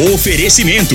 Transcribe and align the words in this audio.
Oferecimento: 0.00 0.94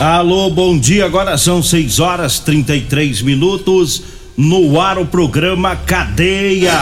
Alô, 0.00 0.48
bom 0.48 0.78
dia. 0.78 1.06
Agora 1.06 1.36
são 1.36 1.60
6 1.60 1.98
horas 1.98 2.38
33 2.38 3.20
minutos. 3.20 4.00
No 4.36 4.80
ar 4.80 4.96
o 4.96 5.04
programa 5.04 5.74
Cadeia. 5.74 6.78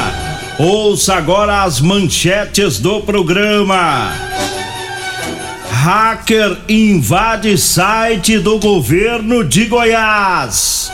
Ouça 0.58 1.14
agora 1.14 1.62
as 1.62 1.80
manchetes 1.80 2.78
do 2.78 3.00
programa. 3.00 4.12
Hacker 5.70 6.58
invade 6.68 7.56
site 7.56 8.38
do 8.38 8.58
governo 8.58 9.42
de 9.42 9.64
Goiás. 9.64 10.92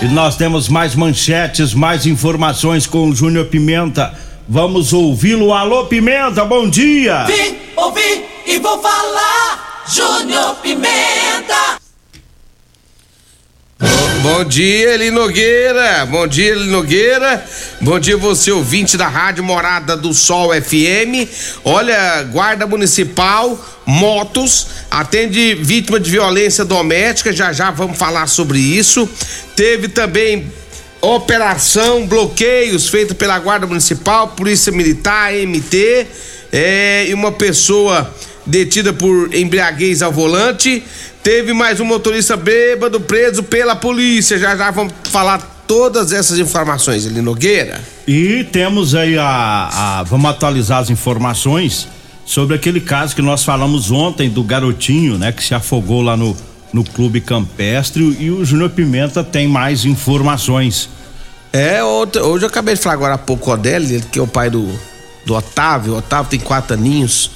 E 0.00 0.06
nós 0.06 0.36
temos 0.36 0.68
mais 0.68 0.96
manchetes, 0.96 1.74
mais 1.74 2.06
informações 2.06 2.88
com 2.88 3.08
o 3.08 3.14
Júnior 3.14 3.46
Pimenta. 3.46 4.12
Vamos 4.48 4.92
ouvi-lo. 4.92 5.54
Alô, 5.54 5.84
Pimenta, 5.84 6.44
bom 6.44 6.68
dia. 6.68 7.24
Vim, 7.24 7.54
ouvi 7.76 8.24
e 8.48 8.58
vou 8.58 8.82
falar. 8.82 9.71
Júnior 9.86 10.56
Pimenta. 10.62 11.80
Bom 14.22 14.44
dia, 14.44 14.94
Eli 14.94 15.10
Nogueira. 15.10 16.06
Bom 16.06 16.28
dia, 16.28 16.52
Eli 16.52 16.70
Nogueira. 16.70 17.44
Bom 17.80 17.98
dia, 17.98 18.16
você 18.16 18.52
ouvinte 18.52 18.96
da 18.96 19.08
Rádio 19.08 19.42
Morada 19.42 19.96
do 19.96 20.14
Sol 20.14 20.50
FM. 20.54 21.28
Olha, 21.64 22.22
Guarda 22.30 22.64
Municipal, 22.64 23.58
motos, 23.84 24.68
atende 24.88 25.56
vítima 25.56 25.98
de 25.98 26.08
violência 26.08 26.64
doméstica. 26.64 27.32
Já 27.32 27.52
já 27.52 27.72
vamos 27.72 27.98
falar 27.98 28.28
sobre 28.28 28.60
isso. 28.60 29.08
Teve 29.56 29.88
também 29.88 30.52
operação 31.00 32.06
bloqueios 32.06 32.88
feita 32.88 33.16
pela 33.16 33.36
Guarda 33.40 33.66
Municipal, 33.66 34.28
Polícia 34.28 34.70
Militar, 34.70 35.32
MT, 35.32 36.06
é, 36.52 37.06
e 37.08 37.14
uma 37.14 37.32
pessoa 37.32 38.14
detida 38.46 38.92
por 38.92 39.34
embriaguez 39.34 40.02
ao 40.02 40.12
volante. 40.12 40.82
Teve 41.22 41.52
mais 41.52 41.80
um 41.80 41.84
motorista 41.84 42.36
bêbado 42.36 43.00
preso 43.00 43.42
pela 43.42 43.76
polícia. 43.76 44.38
Já 44.38 44.56
já 44.56 44.70
vamos 44.70 44.92
falar 45.04 45.64
todas 45.66 46.12
essas 46.12 46.38
informações, 46.38 47.06
Eli 47.06 47.22
Nogueira. 47.22 47.80
E 48.06 48.44
temos 48.50 48.94
aí 48.94 49.16
a, 49.16 49.68
a, 49.72 50.02
Vamos 50.02 50.30
atualizar 50.30 50.80
as 50.80 50.90
informações 50.90 51.88
sobre 52.24 52.56
aquele 52.56 52.80
caso 52.80 53.14
que 53.14 53.22
nós 53.22 53.44
falamos 53.44 53.90
ontem 53.90 54.28
do 54.28 54.42
garotinho, 54.42 55.18
né? 55.18 55.32
Que 55.32 55.42
se 55.42 55.54
afogou 55.54 56.02
lá 56.02 56.16
no, 56.16 56.36
no 56.72 56.82
Clube 56.82 57.20
Campestre 57.20 58.16
e 58.18 58.30
o 58.30 58.44
Júnior 58.44 58.70
Pimenta 58.70 59.22
tem 59.22 59.46
mais 59.46 59.84
informações. 59.84 60.88
É, 61.52 61.84
hoje 61.84 62.44
eu 62.44 62.48
acabei 62.48 62.74
de 62.74 62.80
falar 62.80 62.94
agora 62.94 63.14
há 63.14 63.18
pouco 63.18 63.50
o 63.50 63.52
Odélio, 63.54 64.00
que 64.10 64.18
é 64.18 64.22
o 64.22 64.26
pai 64.26 64.50
do, 64.50 64.68
do 65.26 65.34
Otávio. 65.34 65.94
O 65.94 65.96
Otávio 65.98 66.30
tem 66.30 66.40
quatro 66.40 66.74
aninhos 66.74 67.30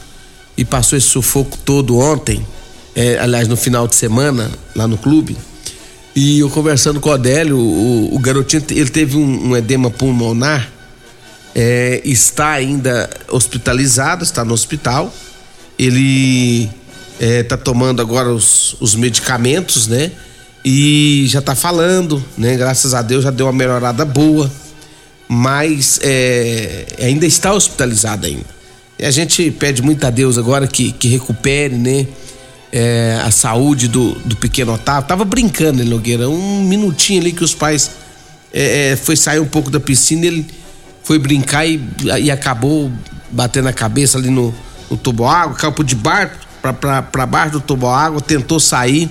e 0.57 0.65
passou 0.65 0.97
esse 0.97 1.09
sufoco 1.09 1.57
todo 1.65 1.99
ontem, 1.99 2.45
é, 2.95 3.19
aliás, 3.19 3.47
no 3.47 3.57
final 3.57 3.87
de 3.87 3.95
semana, 3.95 4.51
lá 4.75 4.89
no 4.89 4.97
clube. 4.97 5.37
E 6.15 6.39
eu 6.39 6.49
conversando 6.49 6.99
com 6.99 7.11
o 7.11 7.13
Odélio, 7.13 7.59
o, 7.59 8.15
o 8.15 8.19
garotinho 8.19 8.65
ele 8.71 8.89
teve 8.89 9.17
um, 9.17 9.49
um 9.49 9.57
edema 9.57 9.91
pulmonar, 9.91 10.73
é, 11.55 12.01
está 12.05 12.51
ainda 12.51 13.09
hospitalizado, 13.29 14.23
está 14.23 14.45
no 14.45 14.53
hospital. 14.53 15.13
Ele 15.79 16.71
está 17.19 17.55
é, 17.55 17.59
tomando 17.59 18.01
agora 18.03 18.31
os, 18.31 18.77
os 18.81 18.95
medicamentos, 18.95 19.87
né? 19.87 20.13
E 20.63 21.25
já 21.29 21.39
está 21.39 21.55
falando, 21.55 22.23
né? 22.37 22.57
Graças 22.57 22.93
a 22.93 23.01
Deus 23.01 23.25
já 23.25 23.31
deu 23.31 23.47
uma 23.47 23.53
melhorada 23.53 24.05
boa, 24.05 24.53
mas 25.29 25.99
é, 26.03 26.87
ainda 27.01 27.25
está 27.27 27.55
hospitalizado 27.55 28.27
ainda. 28.27 28.56
A 29.03 29.11
gente 29.11 29.51
pede 29.51 29.83
muito 29.83 30.07
a 30.07 30.11
Deus 30.11 30.39
agora 30.39 30.67
que, 30.67 30.93
que 30.93 31.09
recupere, 31.09 31.75
né? 31.75 32.07
É, 32.73 33.21
a 33.23 33.31
saúde 33.31 33.89
do, 33.89 34.13
do 34.25 34.37
pequeno 34.37 34.75
Otávio. 34.75 35.09
Tava 35.09 35.25
brincando, 35.25 35.81
ele 35.81 35.89
Nogueira, 35.89 36.29
um 36.29 36.63
minutinho 36.63 37.21
ali 37.21 37.33
que 37.33 37.45
os 37.45 37.55
pais 37.55 37.91
é, 38.53 38.91
é, 38.91 38.97
foi 38.97 39.17
sair 39.17 39.39
um 39.39 39.47
pouco 39.47 39.71
da 39.71 39.79
piscina, 39.79 40.27
ele 40.27 40.47
foi 41.03 41.19
brincar 41.19 41.67
e, 41.67 41.81
e 42.21 42.31
acabou 42.31 42.91
batendo 43.31 43.69
a 43.69 43.73
cabeça 43.73 44.19
ali 44.19 44.31
no, 44.31 44.53
no 44.91 44.97
tubo 44.97 45.27
água, 45.27 45.55
caiu 45.55 45.73
por 45.73 45.85
debaixo, 45.85 46.35
para 46.61 47.27
baixo 47.27 47.53
do 47.53 47.61
tubo 47.61 47.87
água, 47.87 48.21
tentou 48.21 48.59
sair, 48.59 49.09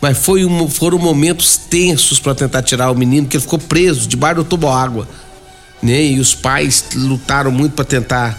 mas 0.00 0.16
foi 0.18 0.44
um, 0.44 0.68
foram 0.68 0.98
momentos 0.98 1.56
tensos 1.56 2.20
para 2.20 2.34
tentar 2.34 2.62
tirar 2.62 2.90
o 2.90 2.94
menino, 2.94 3.26
que 3.26 3.36
ele 3.36 3.42
ficou 3.42 3.58
preso 3.58 4.06
debaixo 4.06 4.36
do 4.36 4.44
tubo 4.44 4.68
água, 4.68 5.08
né? 5.82 6.04
E 6.04 6.20
os 6.20 6.34
pais 6.34 6.84
lutaram 6.94 7.50
muito 7.50 7.72
para 7.72 7.84
tentar 7.84 8.38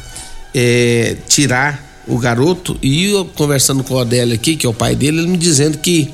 é, 0.55 1.17
tirar 1.27 1.83
o 2.07 2.17
garoto 2.17 2.77
e 2.81 3.11
eu 3.11 3.25
conversando 3.25 3.83
com 3.83 3.93
o 3.93 3.97
Odélio 3.97 4.33
aqui, 4.33 4.55
que 4.55 4.65
é 4.65 4.69
o 4.69 4.73
pai 4.73 4.95
dele, 4.95 5.19
ele 5.19 5.27
me 5.27 5.37
dizendo 5.37 5.77
que 5.79 6.09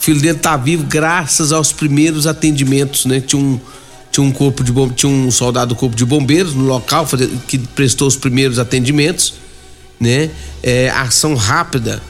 o 0.00 0.02
filho 0.02 0.18
dele 0.18 0.38
tá 0.38 0.56
vivo 0.56 0.84
graças 0.84 1.52
aos 1.52 1.72
primeiros 1.72 2.26
atendimentos, 2.26 3.04
né? 3.04 3.20
Tinha 3.20 3.42
um, 3.42 3.60
tinha 4.10 4.24
um 4.24 4.32
corpo 4.32 4.64
de 4.64 4.72
bom, 4.72 4.88
tinha 4.88 5.12
um 5.12 5.30
soldado 5.30 5.74
do 5.74 5.78
corpo 5.78 5.94
de 5.94 6.06
bombeiros 6.06 6.54
no 6.54 6.64
local 6.64 7.06
que 7.46 7.58
prestou 7.58 8.08
os 8.08 8.16
primeiros 8.16 8.58
atendimentos, 8.58 9.34
né? 10.00 10.30
É, 10.62 10.88
ação 10.90 11.34
rápida 11.34 12.02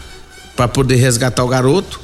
para 0.54 0.68
poder 0.68 0.96
resgatar 0.96 1.42
o 1.42 1.48
garoto 1.48 2.00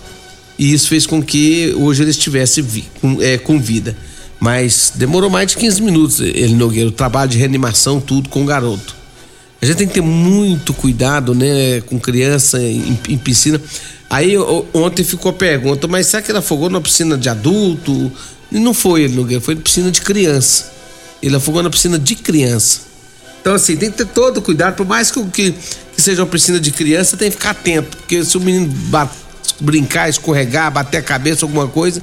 e 0.58 0.72
isso 0.72 0.88
fez 0.88 1.06
com 1.06 1.22
que 1.22 1.72
hoje 1.76 2.02
ele 2.02 2.10
estivesse 2.10 2.60
vi, 2.60 2.84
com, 3.00 3.22
é, 3.22 3.38
com 3.38 3.60
vida. 3.60 3.96
Mas 4.40 4.92
demorou 4.96 5.30
mais 5.30 5.48
de 5.48 5.56
15 5.56 5.82
minutos, 5.82 6.20
ele 6.20 6.54
Nogueira, 6.54 6.88
o 6.88 6.92
trabalho 6.92 7.30
de 7.30 7.38
reanimação, 7.38 8.00
tudo 8.00 8.28
com 8.28 8.42
o 8.42 8.46
garoto. 8.46 9.01
A 9.62 9.66
gente 9.66 9.76
tem 9.76 9.86
que 9.86 9.94
ter 9.94 10.00
muito 10.00 10.74
cuidado, 10.74 11.36
né, 11.36 11.80
com 11.82 11.96
criança 11.96 12.60
em, 12.60 12.98
em 13.08 13.16
piscina. 13.16 13.60
Aí 14.10 14.36
ontem 14.74 15.04
ficou 15.04 15.30
a 15.30 15.32
pergunta, 15.32 15.86
mas 15.86 16.08
será 16.08 16.20
que 16.20 16.32
ele 16.32 16.38
afogou 16.38 16.68
na 16.68 16.80
piscina 16.80 17.16
de 17.16 17.28
adulto? 17.28 18.10
E 18.50 18.58
não 18.58 18.74
foi, 18.74 19.02
ele 19.02 19.40
foi 19.40 19.54
na 19.54 19.60
piscina 19.60 19.88
de 19.92 20.00
criança. 20.00 20.72
Ele 21.22 21.36
afogou 21.36 21.62
na 21.62 21.70
piscina 21.70 21.96
de 21.96 22.16
criança. 22.16 22.80
Então, 23.40 23.54
assim, 23.54 23.76
tem 23.76 23.88
que 23.88 23.98
ter 23.98 24.06
todo 24.06 24.42
cuidado, 24.42 24.74
por 24.74 24.84
mais 24.86 25.12
que, 25.12 25.24
que, 25.26 25.52
que 25.52 26.02
seja 26.02 26.22
uma 26.22 26.28
piscina 26.28 26.58
de 26.58 26.72
criança, 26.72 27.16
tem 27.16 27.30
que 27.30 27.36
ficar 27.36 27.50
atento, 27.50 27.96
porque 27.98 28.24
se 28.24 28.36
o 28.36 28.40
menino 28.40 28.74
brincar, 29.60 30.08
escorregar, 30.08 30.72
bater 30.72 30.98
a 30.98 31.02
cabeça, 31.02 31.44
alguma 31.44 31.68
coisa, 31.68 32.02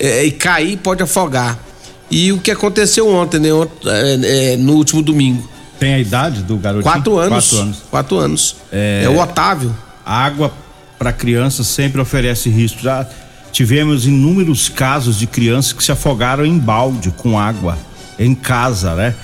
é, 0.00 0.24
e 0.24 0.30
cair, 0.30 0.78
pode 0.78 1.02
afogar. 1.02 1.62
E 2.10 2.32
o 2.32 2.38
que 2.38 2.50
aconteceu 2.50 3.06
ontem, 3.06 3.38
né, 3.38 3.50
é, 3.84 4.52
é, 4.52 4.56
no 4.56 4.76
último 4.76 5.02
domingo 5.02 5.55
tem 5.78 5.94
a 5.94 5.98
idade 5.98 6.42
do 6.42 6.56
garotinho? 6.56 6.92
Quatro 6.92 7.18
anos. 7.18 7.48
Quatro 7.48 7.58
anos. 7.62 7.82
Quatro 7.90 8.16
anos. 8.18 8.56
É, 8.72 9.02
é 9.04 9.08
o 9.08 9.18
Otávio. 9.18 9.74
Água 10.04 10.52
para 10.98 11.12
criança 11.12 11.62
sempre 11.62 12.00
oferece 12.00 12.48
risco. 12.48 12.80
Já 12.80 13.06
tivemos 13.52 14.06
inúmeros 14.06 14.68
casos 14.68 15.18
de 15.18 15.26
crianças 15.26 15.72
que 15.72 15.82
se 15.82 15.92
afogaram 15.92 16.44
em 16.44 16.58
balde 16.58 17.10
com 17.10 17.38
água 17.38 17.78
em 18.18 18.34
casa, 18.34 18.94
né? 18.94 19.14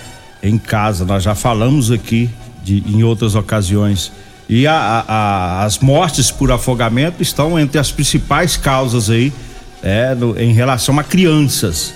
Em 0.43 0.59
casa. 0.59 1.05
Nós 1.05 1.23
já 1.23 1.35
falamos 1.35 1.91
aqui 1.91 2.31
de, 2.63 2.83
em 2.87 3.03
outras 3.03 3.35
ocasiões. 3.35 4.13
E 4.49 4.67
a, 4.67 5.05
a, 5.07 5.65
as 5.65 5.79
mortes 5.79 6.31
por 6.31 6.51
afogamento 6.51 7.23
estão 7.23 7.59
entre 7.59 7.79
as 7.79 7.91
principais 7.91 8.57
causas 8.57 9.09
aí 9.09 9.33
é, 9.83 10.15
no, 10.15 10.39
em 10.39 10.53
relação 10.53 10.99
a 10.99 11.05
crianças. 11.05 11.95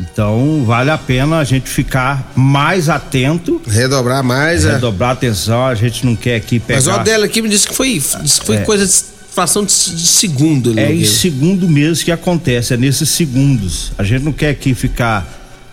Então 0.00 0.64
vale 0.64 0.90
a 0.90 0.96
pena 0.96 1.38
a 1.38 1.44
gente 1.44 1.68
ficar 1.68 2.32
mais 2.34 2.88
atento. 2.88 3.60
Redobrar 3.66 4.24
mais, 4.24 4.64
é. 4.64 4.72
Redobrar 4.72 5.10
atenção, 5.10 5.66
a 5.66 5.74
gente 5.74 6.06
não 6.06 6.16
quer 6.16 6.36
aqui 6.36 6.58
pegar. 6.58 6.80
Mas 6.80 6.86
o 6.86 7.04
dela 7.04 7.26
aqui 7.26 7.42
me 7.42 7.48
disse 7.48 7.68
que 7.68 7.74
foi, 7.74 8.00
disse 8.22 8.40
que 8.40 8.46
foi 8.46 8.56
É. 8.56 8.60
coisa 8.62 8.86
de 8.86 8.92
fração 9.32 9.64
de, 9.64 9.72
de 9.72 10.06
segundo. 10.06 10.78
É 10.78 10.92
em 10.92 11.04
segundo 11.04 11.68
mesmo 11.68 12.04
que 12.04 12.10
acontece, 12.10 12.74
é 12.74 12.76
nesses 12.76 13.10
segundos. 13.10 13.92
A 13.98 14.02
gente 14.02 14.24
não 14.24 14.32
quer 14.32 14.50
aqui 14.50 14.74
ficar 14.74 15.26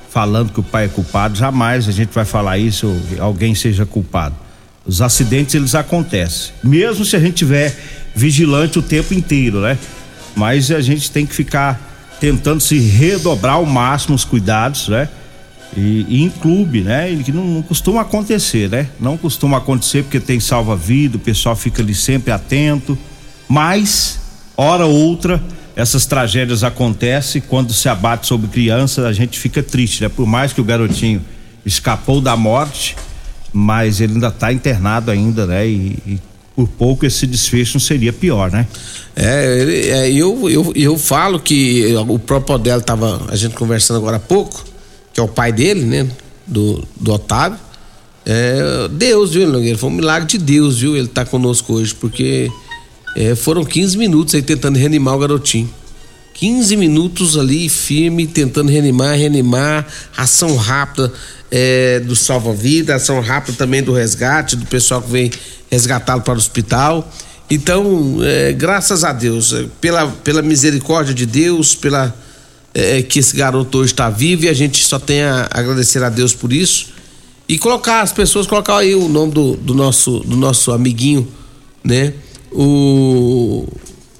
falando 0.09 0.51
que 0.51 0.59
o 0.59 0.63
pai 0.63 0.85
é 0.85 0.87
culpado, 0.87 1.37
jamais 1.37 1.87
a 1.87 1.91
gente 1.91 2.09
vai 2.13 2.25
falar 2.25 2.57
isso, 2.57 2.87
ou 2.87 3.23
alguém 3.23 3.55
seja 3.55 3.85
culpado. 3.85 4.35
Os 4.85 5.01
acidentes 5.01 5.53
eles 5.55 5.75
acontecem, 5.75 6.53
mesmo 6.63 7.05
se 7.05 7.15
a 7.15 7.19
gente 7.19 7.35
tiver 7.35 7.75
vigilante 8.15 8.79
o 8.79 8.81
tempo 8.81 9.13
inteiro, 9.13 9.61
né? 9.61 9.77
Mas 10.35 10.71
a 10.71 10.81
gente 10.81 11.11
tem 11.11 11.25
que 11.25 11.33
ficar 11.35 11.96
tentando 12.19 12.61
se 12.61 12.79
redobrar 12.79 13.55
ao 13.55 13.65
máximo 13.65 14.15
os 14.15 14.25
cuidados, 14.25 14.87
né? 14.87 15.09
E, 15.75 16.05
e 16.07 16.23
em 16.23 16.29
clube, 16.29 16.81
né? 16.81 17.15
Que 17.23 17.31
não, 17.31 17.45
não 17.45 17.61
costuma 17.61 18.01
acontecer, 18.01 18.69
né? 18.69 18.87
Não 18.99 19.17
costuma 19.17 19.57
acontecer 19.57 20.03
porque 20.03 20.19
tem 20.19 20.39
salva-vida, 20.39 21.17
o 21.17 21.19
pessoal 21.19 21.55
fica 21.55 21.81
ali 21.81 21.93
sempre 21.93 22.31
atento. 22.31 22.97
Mas, 23.47 24.19
hora 24.55 24.85
ou 24.85 24.95
outra, 24.95 25.41
essas 25.75 26.05
tragédias 26.05 26.63
acontecem 26.63 27.41
quando 27.41 27.71
se 27.73 27.87
abate 27.87 28.25
sobre 28.25 28.47
criança, 28.47 29.07
a 29.07 29.13
gente 29.13 29.37
fica 29.37 29.61
triste, 29.61 30.01
né? 30.01 30.09
Por 30.09 30.25
mais 30.25 30.51
que 30.53 30.59
o 30.59 30.63
garotinho 30.63 31.21
escapou 31.65 32.19
da 32.19 32.35
morte, 32.35 32.95
mas 33.53 34.01
ele 34.01 34.13
ainda 34.13 34.29
está 34.29 34.51
internado 34.51 35.11
ainda, 35.11 35.45
né? 35.45 35.67
E, 35.67 35.99
e 36.07 36.19
por 36.57 36.67
pouco 36.67 37.05
esse 37.05 37.27
desfecho 37.27 37.75
não 37.75 37.79
seria 37.79 38.11
pior, 38.11 38.49
né? 38.49 38.65
É, 39.15 39.89
é, 39.89 40.11
eu, 40.11 40.49
eu, 40.49 40.73
eu 40.75 40.97
falo 40.97 41.39
que 41.39 41.95
o 42.09 42.17
próprio 42.17 42.55
Odelo 42.55 42.81
tava 42.81 43.27
a 43.29 43.35
gente 43.35 43.53
conversando 43.53 43.97
agora 43.97 44.17
há 44.17 44.19
pouco, 44.19 44.65
que 45.13 45.19
é 45.19 45.23
o 45.23 45.27
pai 45.27 45.51
dele, 45.51 45.85
né? 45.85 46.09
Do, 46.47 46.83
do 46.99 47.13
Otávio. 47.13 47.59
É, 48.25 48.87
Deus, 48.89 49.35
viu, 49.35 49.47
Nogueira? 49.47 49.77
Foi 49.77 49.87
um 49.87 49.93
milagre 49.93 50.27
de 50.27 50.39
Deus, 50.39 50.79
viu? 50.79 50.97
Ele 50.97 51.07
tá 51.07 51.23
conosco 51.23 51.73
hoje, 51.73 51.93
porque 51.93 52.49
é, 53.15 53.35
foram 53.35 53.63
15 53.63 53.95
minutos 53.95 54.33
aí 54.33 54.41
tentando 54.41 54.79
reanimar 54.79 55.15
o 55.15 55.19
garotinho. 55.19 55.69
15 56.37 56.77
minutos 56.77 57.35
ali 57.35 57.67
firme, 57.67 58.27
tentando 58.27 58.71
reanimar, 58.71 59.17
reanimar, 59.17 59.87
ação 60.15 60.55
rápida 60.55 61.11
é, 61.49 61.99
do 62.01 62.15
salva-vida, 62.15 62.93
ação 62.93 63.19
rápida 63.21 63.57
também 63.57 63.81
do 63.81 63.91
resgate, 63.91 64.55
do 64.55 64.65
pessoal 64.67 65.01
que 65.01 65.11
vem 65.11 65.31
resgatá-lo 65.69 66.21
para 66.21 66.35
o 66.35 66.37
hospital. 66.37 67.11
Então, 67.49 68.19
é, 68.21 68.53
graças 68.53 69.03
a 69.03 69.11
Deus, 69.11 69.51
é, 69.51 69.65
pela, 69.81 70.07
pela 70.23 70.43
misericórdia 70.43 71.13
de 71.13 71.25
Deus, 71.25 71.73
pela 71.73 72.15
é, 72.71 73.01
que 73.01 73.17
esse 73.17 73.35
garoto 73.35 73.79
hoje 73.79 73.93
está 73.93 74.07
vivo 74.07 74.45
e 74.45 74.49
a 74.49 74.53
gente 74.53 74.83
só 74.85 74.99
tem 74.99 75.23
a 75.23 75.47
agradecer 75.49 76.03
a 76.03 76.09
Deus 76.09 76.35
por 76.35 76.53
isso. 76.53 76.89
E 77.49 77.57
colocar 77.57 78.01
as 78.01 78.11
pessoas, 78.11 78.45
colocar 78.45 78.77
aí 78.77 78.93
o 78.93 79.07
nome 79.09 79.31
do, 79.31 79.55
do 79.55 79.73
nosso, 79.73 80.19
do 80.19 80.35
nosso 80.35 80.71
amiguinho, 80.71 81.27
né? 81.83 82.13
O 82.51 83.65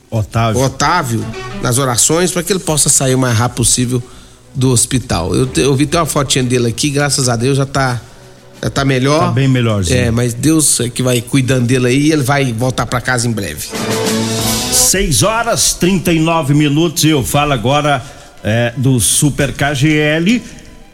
Otávio. 0.10 0.62
Otávio 0.62 1.26
nas 1.62 1.78
orações 1.78 2.32
para 2.32 2.44
que 2.44 2.52
ele 2.52 2.60
possa 2.60 2.90
sair 2.90 3.16
o 3.16 3.20
mais 3.20 3.38
rápido 3.38 3.58
possível 3.58 4.04
do 4.54 4.72
hospital. 4.72 5.36
Eu, 5.36 5.50
eu 5.58 5.76
vi 5.76 5.84
até 5.84 6.00
uma 6.00 6.06
fotinha 6.06 6.44
dele 6.44 6.68
aqui, 6.68 6.90
graças 6.90 7.30
a 7.30 7.36
Deus 7.36 7.58
já 7.58 7.66
tá 7.66 8.02
já 8.62 8.70
tá 8.70 8.84
melhor. 8.84 9.20
Tá 9.20 9.32
bem 9.32 9.48
melhorzinho. 9.48 10.00
É, 10.00 10.12
mas 10.12 10.34
Deus 10.34 10.80
é 10.80 10.90
que 10.90 11.04
vai 11.04 11.22
cuidando 11.22 11.68
dele 11.68 11.88
aí, 11.88 12.08
e 12.08 12.12
ele 12.12 12.24
vai 12.24 12.52
voltar 12.52 12.86
para 12.86 13.00
casa 13.00 13.28
em 13.28 13.32
breve. 13.32 13.68
6 14.72 15.24
horas 15.24 15.74
39 15.74 16.54
minutos 16.54 17.04
e 17.04 17.10
eu 17.10 17.24
falo 17.24 17.54
agora 17.54 18.04
é, 18.44 18.74
do 18.78 19.00
Super 19.00 19.54
KGL 19.54 20.42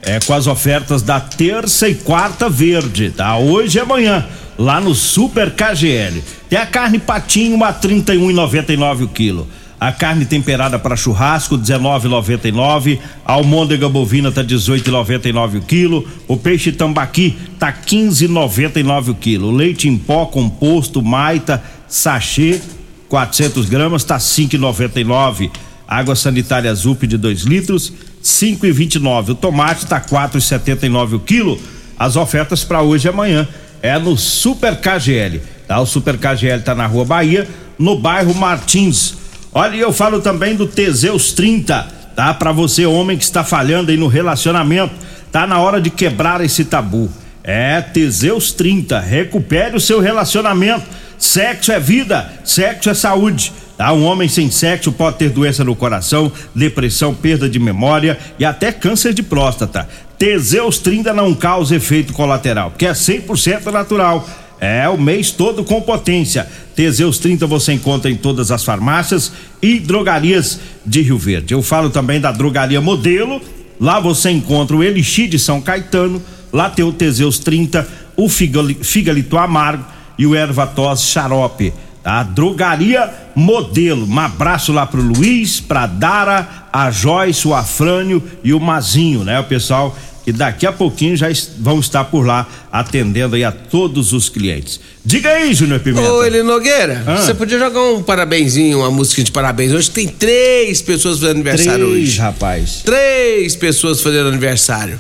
é, 0.02 0.20
com 0.20 0.34
as 0.34 0.48
ofertas 0.48 1.02
da 1.02 1.20
terça 1.20 1.88
e 1.88 1.96
quarta 1.96 2.50
verde, 2.50 3.12
tá? 3.12 3.38
Hoje 3.38 3.78
e 3.78 3.82
amanhã, 3.82 4.26
lá 4.58 4.80
no 4.80 4.94
Super 4.94 5.52
KGL. 5.52 6.24
Tem 6.50 6.60
a 6.60 6.66
carne 6.66 7.00
patinho 7.00 7.64
a 7.64 7.70
R$ 7.70 7.76
31,99 7.82 9.04
o 9.04 9.08
quilo. 9.08 9.48
A 9.80 9.92
carne 9.92 10.24
temperada 10.24 10.80
para 10.80 10.96
churrasco, 10.96 11.56
R$ 11.58 11.62
19,99. 11.62 13.00
A 13.26 13.34
almôndega 13.34 13.90
bovina 13.90 14.32
tá 14.32 14.42
R$ 14.42 14.48
18,99 14.48 15.58
o 15.58 15.62
quilo. 15.62 16.08
O 16.28 16.38
peixe 16.38 16.72
tambaqui 16.72 17.36
tá 17.60 17.68
R$ 17.68 17.76
15,99 17.86 19.10
o 19.10 19.16
quilo. 19.16 19.48
O 19.50 19.52
leite 19.52 19.90
em 19.90 19.98
pó 19.98 20.26
composto, 20.26 21.02
maita, 21.02 21.62
sachê, 21.88 22.62
400 23.10 23.68
gramas 23.68 24.04
tá 24.06 24.18
5,99. 24.18 25.52
Água 25.86 26.16
sanitária 26.16 26.74
Zup 26.74 27.06
de 27.06 27.18
2 27.18 27.42
litros, 27.42 27.92
5,29. 28.24 29.30
O 29.32 29.36
tomate 29.36 29.86
tá 29.86 30.00
4,79 30.00 31.16
o 31.16 31.20
quilo. 31.20 31.60
As 32.00 32.16
ofertas 32.16 32.64
para 32.64 32.82
hoje 32.82 33.08
e 33.08 33.10
amanhã 33.10 33.48
é 33.84 34.00
no 34.00 34.18
Super 34.18 34.78
KGL. 34.78 35.42
Tá? 35.68 35.80
O 35.82 35.86
Super 35.86 36.18
KGL 36.18 36.64
tá 36.64 36.74
na 36.74 36.88
Rua 36.88 37.04
Bahia, 37.04 37.48
no 37.78 38.00
bairro 38.00 38.34
Martins. 38.34 39.16
Olha, 39.52 39.76
eu 39.76 39.92
falo 39.92 40.22
também 40.22 40.56
do 40.56 40.66
Teseus 40.66 41.34
30, 41.34 41.88
tá? 42.16 42.34
Para 42.34 42.52
você 42.54 42.86
homem 42.86 43.18
que 43.18 43.24
está 43.24 43.44
falhando 43.44 43.92
aí 43.92 43.98
no 43.98 44.08
relacionamento, 44.08 44.96
tá 45.32 45.46
na 45.46 45.60
hora 45.60 45.82
de 45.82 45.90
quebrar 45.90 46.42
esse 46.42 46.64
tabu. 46.64 47.12
É 47.44 47.82
Teseus 47.82 48.54
30, 48.54 49.00
recupere 49.02 49.76
o 49.76 49.82
seu 49.82 50.00
relacionamento. 50.00 50.86
Sexo 51.20 51.72
é 51.72 51.80
vida, 51.80 52.32
sexo 52.44 52.90
é 52.90 52.94
saúde. 52.94 53.52
Tá? 53.78 53.92
Um 53.92 54.06
homem 54.06 54.30
sem 54.30 54.50
sexo 54.50 54.92
pode 54.92 55.18
ter 55.18 55.30
doença 55.30 55.64
no 55.64 55.76
coração, 55.76 56.32
depressão, 56.56 57.14
perda 57.14 57.50
de 57.50 57.60
memória 57.60 58.18
e 58.40 58.46
até 58.46 58.72
câncer 58.72 59.14
de 59.14 59.22
próstata. 59.22 59.88
Teseus 60.24 60.78
30 60.78 61.12
não 61.14 61.34
causa 61.36 61.76
efeito 61.76 62.14
colateral, 62.14 62.72
porque 62.72 62.86
é 62.86 62.94
100% 62.94 63.66
natural. 63.74 64.26
É 64.58 64.88
o 64.88 64.98
mês 64.98 65.32
todo 65.32 65.66
com 65.66 65.82
potência. 65.82 66.48
Teseus 66.74 67.20
30 67.20 67.46
você 67.46 67.74
encontra 67.74 68.10
em 68.10 68.16
todas 68.16 68.50
as 68.50 68.64
farmácias 68.64 69.34
e 69.62 69.80
drogarias 69.80 70.62
de 70.86 71.02
Rio 71.02 71.18
Verde. 71.18 71.54
Eu 71.54 71.62
falo 71.62 71.90
também 71.90 72.22
da 72.22 72.32
drogaria 72.32 72.80
Modelo. 72.80 73.42
Lá 73.82 74.00
você 74.00 74.30
encontra 74.30 74.78
o 74.78 74.82
Elixir 74.82 75.28
de 75.28 75.38
São 75.38 75.60
Caetano. 75.60 76.22
Lá 76.54 76.70
tem 76.70 76.86
o 76.86 76.94
Teseus 76.94 77.38
30, 77.38 77.86
o 78.16 78.30
Figali- 78.30 78.78
Figalito 78.82 79.38
Amargo 79.38 79.84
e 80.18 80.26
o 80.26 80.34
Ervatos 80.34 81.02
Xarope. 81.02 81.74
A 82.02 82.24
drogaria 82.24 83.12
Modelo. 83.36 84.08
Um 84.10 84.20
abraço 84.20 84.72
lá 84.72 84.86
pro 84.86 85.02
Luiz, 85.02 85.60
pra 85.60 85.86
Dara, 85.86 86.48
a 86.72 86.90
Joyce, 86.92 87.46
o 87.46 87.54
Afrânio 87.54 88.24
e 88.42 88.54
o 88.54 88.60
Mazinho, 88.62 89.26
né? 89.26 89.38
O 89.42 89.44
pessoal 89.44 89.94
que 90.24 90.32
daqui 90.32 90.66
a 90.66 90.72
pouquinho 90.72 91.16
já 91.18 91.28
vão 91.60 91.80
estar 91.80 92.04
por 92.06 92.26
lá 92.26 92.48
atendendo 92.72 93.36
aí 93.36 93.44
a 93.44 93.52
todos 93.52 94.14
os 94.14 94.30
clientes. 94.30 94.80
Diga 95.06 95.30
aí, 95.30 95.54
Júnior 95.54 95.80
Pimenta. 95.82 96.12
Ô, 96.12 96.24
Eli 96.24 96.42
Nogueira, 96.44 97.04
Ah. 97.06 97.18
você 97.18 97.34
podia 97.34 97.60
jogar 97.60 97.82
um 97.82 98.02
parabenzinho, 98.02 98.80
uma 98.80 98.90
música 98.92 99.22
de 99.24 99.32
parabéns. 99.32 99.74
Hoje 99.74 99.90
tem 99.92 100.08
três 100.08 100.82
pessoas 100.82 101.20
fazendo 101.20 101.36
aniversário 101.36 101.90
Três, 101.90 102.04
hoje. 102.10 102.20
rapaz. 102.20 102.82
Três 102.86 103.56
pessoas 103.56 104.02
fazendo 104.02 104.30
aniversário. 104.30 105.00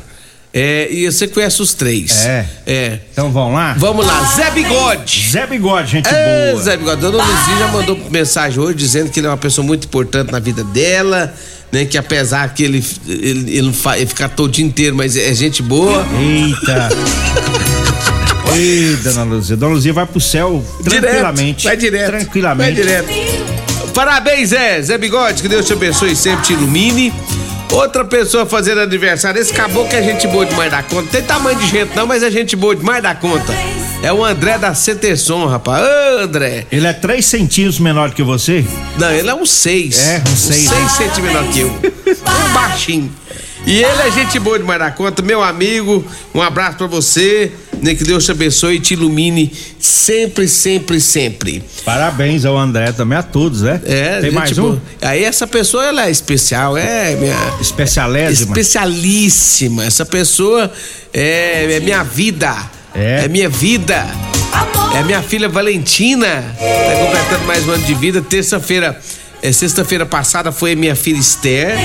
É, 0.56 0.88
e 0.92 1.12
você 1.12 1.28
conhece 1.28 1.60
os 1.64 1.74
três. 1.74 2.26
É. 2.26 2.46
É. 2.68 3.00
Então 3.12 3.32
vamos 3.32 3.56
lá? 3.56 3.74
Vamos 3.76 4.06
lá, 4.06 4.24
Zé 4.36 4.52
Bigode. 4.52 5.30
Zé 5.32 5.48
Bigode, 5.48 5.92
gente 5.94 6.08
É, 6.08 6.52
boa. 6.52 6.62
Zé 6.62 6.78
Bigode, 6.78 7.02
Dona 7.02 7.24
Luzinha 7.24 7.58
já 7.58 7.68
mandou 7.70 8.00
mensagem 8.12 8.60
hoje 8.60 8.76
dizendo 8.78 9.10
que 9.10 9.20
ele 9.20 9.26
é 9.26 9.30
uma 9.32 9.38
pessoa 9.38 9.66
muito 9.66 9.86
importante 9.86 10.32
na 10.32 10.38
vida 10.40 10.64
dela, 10.66 11.34
né? 11.74 11.86
Que 11.86 11.98
apesar 11.98 12.54
que 12.54 12.64
ele, 12.64 12.86
ele, 13.08 13.58
ele, 13.58 13.58
ele 13.58 14.06
fica 14.06 14.30
todo 14.30 14.52
dia 14.52 14.64
inteiro, 14.64 14.96
mas 14.96 15.18
é 15.18 15.34
gente 15.34 15.64
boa. 15.64 16.06
Eita. 16.20 16.90
Ei, 18.56 18.96
Dona 18.98 19.24
Luzia. 19.24 19.58
Dona 19.58 19.74
Luzia 19.74 19.92
vai 19.92 20.06
pro 20.06 20.22
céu 20.22 20.64
tranquilamente. 20.84 21.64
Direto, 21.64 21.64
vai 21.64 21.78
direto. 21.78 22.10
Tranquilamente. 22.12 22.74
Vai 22.74 22.74
direto. 22.74 23.94
Parabéns, 23.96 24.50
Zé. 24.50 24.82
Zé 24.84 24.98
Bigode, 25.00 25.42
que 25.42 25.48
Deus 25.48 25.66
te 25.66 25.74
abençoe 25.74 26.12
e 26.12 26.16
sempre 26.16 26.46
te 26.46 26.54
ilumine. 26.54 27.12
Outra 27.72 28.06
pessoa 28.06 28.46
fazendo 28.46 28.82
aniversário, 28.82 29.42
esse 29.42 29.52
caboclo 29.52 29.96
é 29.96 30.04
gente 30.04 30.28
boa 30.28 30.46
demais 30.46 30.72
da 30.72 30.84
conta. 30.84 31.10
Tem 31.10 31.24
tamanho 31.24 31.58
de 31.58 31.68
gente 31.68 31.96
não, 31.96 32.06
mas 32.06 32.22
é 32.22 32.30
gente 32.30 32.56
boa 32.56 32.76
demais 32.76 33.02
da 33.02 33.16
conta. 33.16 33.54
É 34.04 34.12
o 34.12 34.24
André 34.24 34.58
da 34.58 34.74
CTSOM, 34.74 35.46
rapaz. 35.48 35.82
Ô, 35.82 36.20
André. 36.24 36.68
Ele 36.72 36.86
é 36.86 36.94
3 36.94 37.26
centímetros 37.26 37.80
menor 37.80 38.12
que 38.12 38.22
você? 38.22 38.66
Não, 38.98 39.10
ele 39.10 39.30
é 39.30 39.34
um 39.34 39.46
6. 39.46 39.98
É, 40.00 40.24
um 40.28 40.36
seis. 40.36 40.70
6 40.70 40.92
centímetros 40.92 41.24
menor 41.24 41.48
que 41.52 41.60
eu. 41.62 41.68
Um 41.70 42.54
baixinho. 42.54 43.12
E 43.66 43.82
ele 43.82 44.02
é 44.02 44.12
gente 44.12 44.38
boa 44.40 44.60
demais 44.60 44.80
da 44.80 44.92
conta, 44.92 45.22
meu 45.22 45.42
amigo. 45.42 46.06
Um 46.36 46.42
abraço 46.42 46.78
pra 46.78 46.88
você. 46.88 47.52
Né, 47.84 47.96
que 47.96 48.06
Deus 48.06 48.24
te 48.24 48.32
abençoe 48.32 48.78
e 48.78 48.80
te 48.80 48.94
ilumine 48.94 49.52
sempre, 49.78 50.48
sempre, 50.48 51.02
sempre. 51.02 51.62
Parabéns 51.84 52.46
ao 52.46 52.58
André 52.58 52.94
também, 52.94 53.18
a 53.18 53.22
todos, 53.24 53.62
né? 53.62 53.82
É, 53.86 54.14
Tem 54.22 54.32
gente 54.32 54.34
mais 54.34 54.58
um? 54.58 54.80
Aí 55.02 55.22
essa 55.22 55.46
pessoa, 55.46 55.86
ela 55.86 56.08
é 56.08 56.10
especial, 56.10 56.78
é 56.78 57.14
minha. 57.18 57.36
Especialésima. 57.60 58.52
Especialíssima. 58.52 59.84
Essa 59.84 60.06
pessoa 60.06 60.72
é, 61.14 61.74
é 61.74 61.80
minha 61.82 62.04
vida. 62.04 62.56
É. 62.96 63.28
minha 63.28 63.50
vida. 63.50 64.08
É 64.96 65.04
minha 65.04 65.22
filha 65.22 65.50
Valentina. 65.50 66.28
Tá 66.58 67.06
completando 67.06 67.46
mais 67.46 67.68
um 67.68 67.72
ano 67.72 67.84
de 67.84 67.94
vida. 67.96 68.22
Terça-feira 68.22 68.98
É, 69.42 69.52
Sexta-feira 69.52 70.06
passada 70.06 70.54
foi 70.54 70.72
a 70.72 70.76
minha 70.76 70.96
filha 70.96 71.20
Esther. 71.20 71.76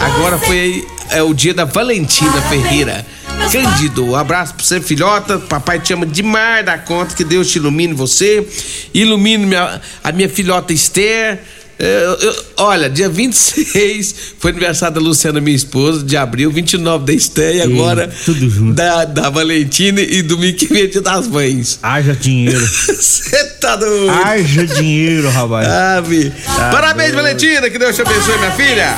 Agora 0.00 0.38
foi 0.38 0.86
é, 1.10 1.20
o 1.22 1.34
dia 1.34 1.52
da 1.52 1.64
Valentina 1.64 2.30
Parabéns. 2.30 2.62
Ferreira. 2.62 3.06
Cândido, 3.50 4.04
um 4.06 4.14
abraço 4.16 4.54
pra 4.54 4.64
você, 4.64 4.80
filhota. 4.80 5.38
Papai 5.38 5.80
te 5.80 5.92
ama 5.92 6.06
demais 6.06 6.64
da 6.64 6.78
conta. 6.78 7.14
Que 7.14 7.24
Deus 7.24 7.48
te 7.50 7.56
ilumine 7.56 7.92
você. 7.94 8.46
Ilumine 8.94 9.46
minha- 9.46 9.80
a 10.04 10.12
minha 10.12 10.28
filhota 10.28 10.72
Esther. 10.72 11.40
Eu- 11.78 12.14
eu- 12.28 12.44
olha, 12.58 12.90
dia 12.90 13.08
26 13.08 14.14
foi 14.38 14.50
aniversário 14.50 14.94
da 14.96 15.00
Luciana, 15.00 15.40
minha 15.40 15.56
esposa, 15.56 16.04
de 16.04 16.14
abril, 16.14 16.50
29 16.52 17.06
da 17.06 17.12
Esther 17.14 17.56
e 17.56 17.62
agora 17.62 18.12
tudo 18.26 18.50
junto. 18.50 18.74
Da, 18.74 19.06
da 19.06 19.30
Valentina 19.30 19.98
e 20.00 20.20
domingo 20.20 20.58
que 20.58 20.66
vem 20.66 20.82
é 20.82 20.86
dia 20.86 21.00
das 21.00 21.26
mães. 21.26 21.78
Haja 21.82 22.14
dinheiro. 22.14 22.60
Você 22.68 23.44
tá 23.62 23.76
doido? 23.76 24.10
Haja 24.10 24.66
dinheiro, 24.66 25.30
rapaz. 25.30 25.66
Ah, 25.66 26.00
Vi. 26.06 26.30
Parabéns, 26.70 27.14
Valentina. 27.14 27.70
Que 27.70 27.78
Deus 27.78 27.96
te 27.96 28.02
abençoe, 28.02 28.36
minha 28.38 28.52
filha. 28.52 28.94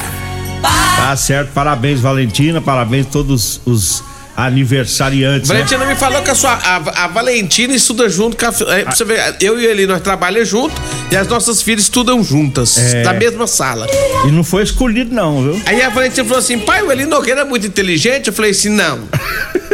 Tá 0.60 1.16
certo, 1.16 1.52
parabéns, 1.52 2.00
Valentina, 2.00 2.60
parabéns 2.60 3.06
a 3.06 3.10
todos 3.10 3.60
os 3.64 4.02
aniversariantes. 4.36 5.48
né? 5.48 5.56
Valentina 5.56 5.84
me 5.86 5.94
falou 5.94 6.22
que 6.22 6.30
a, 6.30 6.34
sua, 6.34 6.52
a, 6.52 7.04
a 7.04 7.06
Valentina 7.08 7.74
estuda 7.74 8.08
junto 8.08 8.36
com 8.36 8.46
a. 8.46 8.74
é, 8.78 8.82
pra 8.84 8.92
você 8.94 9.04
ver, 9.04 9.36
eu 9.40 9.60
e 9.60 9.66
ele, 9.66 9.86
nós 9.86 10.00
trabalhamos 10.00 10.48
junto 10.48 10.74
e 11.10 11.16
as 11.16 11.26
nossas 11.28 11.60
filhas 11.60 11.82
estudam 11.82 12.22
juntas, 12.24 12.76
É. 12.78 13.02
na 13.02 13.12
mesma 13.12 13.46
sala. 13.46 13.86
E 14.26 14.30
não 14.30 14.42
foi 14.42 14.62
escolhido, 14.62 15.14
não, 15.14 15.42
viu? 15.42 15.62
Aí 15.66 15.82
a 15.82 15.88
Valentina 15.90 16.24
falou 16.26 16.38
assim: 16.40 16.58
pai, 16.58 16.82
o 16.82 16.90
Eli 16.90 17.04
Nogueira 17.04 17.42
é 17.42 17.44
muito 17.44 17.66
inteligente. 17.66 18.28
Eu 18.28 18.32
falei 18.32 18.52
assim: 18.52 18.70
não, 18.70 19.00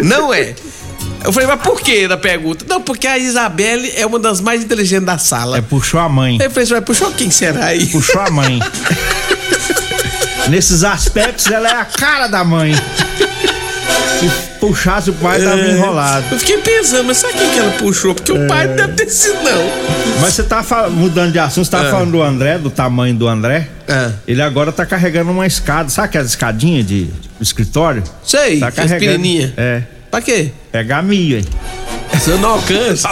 não 0.03 0.35
é. 0.35 0.55
Eu 1.25 1.33
falei, 1.33 1.49
mas 1.49 1.61
por 1.61 1.81
que? 1.81 2.07
Na 2.07 2.17
pergunta. 2.17 2.65
Não, 2.69 2.81
porque 2.81 3.05
a 3.07 3.19
Isabelle 3.19 3.93
é 3.97 4.07
uma 4.07 4.21
das 4.21 4.41
mais 4.41 4.63
inteligentes 4.63 5.05
da 5.05 5.19
sala. 5.19 5.59
É, 5.59 5.61
puxou 5.61 5.99
a 5.99 6.09
mãe. 6.09 6.39
Eu 6.41 6.49
falei 6.49 6.63
assim, 6.65 6.75
mas 6.75 6.85
puxou 6.85 7.11
quem 7.11 7.29
será 7.29 7.67
aí? 7.67 7.87
Puxou 7.87 8.21
a 8.21 8.31
mãe. 8.31 8.61
Nesses 10.49 10.85
aspectos, 10.85 11.47
ela 11.49 11.69
é 11.69 11.75
a 11.75 11.85
cara 11.85 12.29
da 12.29 12.45
mãe. 12.45 12.73
Se 14.21 14.48
puxasse 14.61 15.11
o 15.11 15.13
pai, 15.15 15.41
tava 15.43 15.61
É. 15.61 15.71
enrolado. 15.73 16.25
Eu 16.33 16.39
fiquei 16.39 16.59
pensando, 16.59 17.05
mas 17.05 17.17
sabe 17.19 17.35
quem 17.35 17.51
que 17.51 17.59
ela 17.59 17.71
puxou? 17.73 18.15
Porque 18.15 18.33
o 18.33 18.47
pai 18.47 18.67
não 18.67 18.77
deve 18.77 18.93
ter 18.95 19.09
sido, 19.11 19.35
não. 19.43 20.21
Mas 20.21 20.35
você 20.35 20.43
tá 20.43 20.63
mudando 20.91 21.33
de 21.33 21.39
assunto, 21.39 21.65
você 21.67 21.71
tá 21.71 21.91
falando 21.91 22.13
do 22.13 22.23
André, 22.23 22.59
do 22.59 22.71
tamanho 22.71 23.15
do 23.15 23.29
André. 23.29 23.69
É. 23.87 24.11
Ele 24.27 24.43
agora 24.43 24.73
tá 24.73 24.85
carregando 24.85 25.31
uma 25.31 25.47
escada, 25.47 25.89
sabe 25.89 26.07
aquela 26.09 26.27
escadinha 26.27 26.83
de, 26.83 27.09
escritório? 27.41 28.03
Sei, 28.25 28.59
Tá 28.61 28.71
carregando. 28.73 29.01
pequenininha. 29.01 29.55
É. 29.57 29.83
Pra 30.11 30.21
quê? 30.21 30.51
Pegar 30.73 31.03
milho, 31.03 31.39
hein? 31.39 31.45
Você 32.13 32.31
não 32.37 32.51
alcança. 32.51 33.09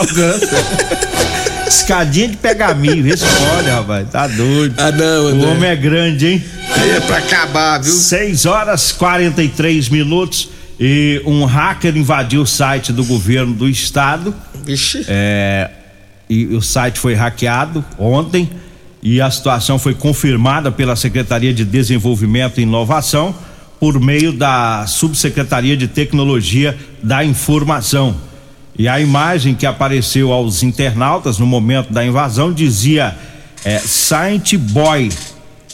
Escadinha 1.69 2.29
de 2.29 2.37
pegar 2.37 2.75
milho, 2.75 3.03
vê 3.03 3.17
se 3.17 3.25
pode, 3.25 3.69
rapaz. 3.69 4.09
Tá 4.11 4.27
doido. 4.27 4.75
Ah, 4.79 4.93
não, 4.93 5.25
O 5.25 5.29
André. 5.29 5.47
homem 5.49 5.71
é 5.71 5.77
grande, 5.77 6.27
hein? 6.27 6.45
Aí 6.77 6.91
é 6.91 7.01
pra 7.01 7.19
acabar, 7.19 7.79
viu? 7.83 7.93
6 7.93 8.47
horas 8.47 8.93
43 8.93 9.89
minutos 9.89 10.49
e 10.79 11.23
um 11.25 11.45
hacker 11.45 11.97
invadiu 11.97 12.43
o 12.43 12.47
site 12.47 12.93
do 12.93 13.05
governo 13.05 13.55
do 13.55 13.69
estado. 13.69 14.35
Vixe. 14.65 15.05
É, 15.09 15.71
e 16.29 16.47
o 16.47 16.61
site 16.61 16.99
foi 16.99 17.15
hackeado 17.15 17.85
ontem 17.99 18.51
e 19.03 19.21
a 19.21 19.31
situação 19.31 19.79
foi 19.79 19.95
confirmada 19.95 20.71
pela 20.71 20.97
Secretaria 20.97 21.55
de 21.55 21.65
Desenvolvimento 21.65 22.59
e 22.59 22.65
Inovação 22.65 23.35
por 23.79 24.01
meio 24.01 24.33
da 24.33 24.87
Subsecretaria 24.87 25.77
de 25.77 25.87
Tecnologia 25.87 26.77
da 27.03 27.25
Informação. 27.25 28.17
E 28.79 28.89
a 28.89 29.01
imagem 29.01 29.55
que 29.55 29.65
apareceu 29.65 30.33
aos 30.33 30.63
internautas 30.63 31.39
no 31.39 31.47
momento 31.47 31.93
da 31.93 32.05
invasão 32.05 32.53
dizia 32.53 33.17
é, 33.65 33.81
Boy, 34.59 35.11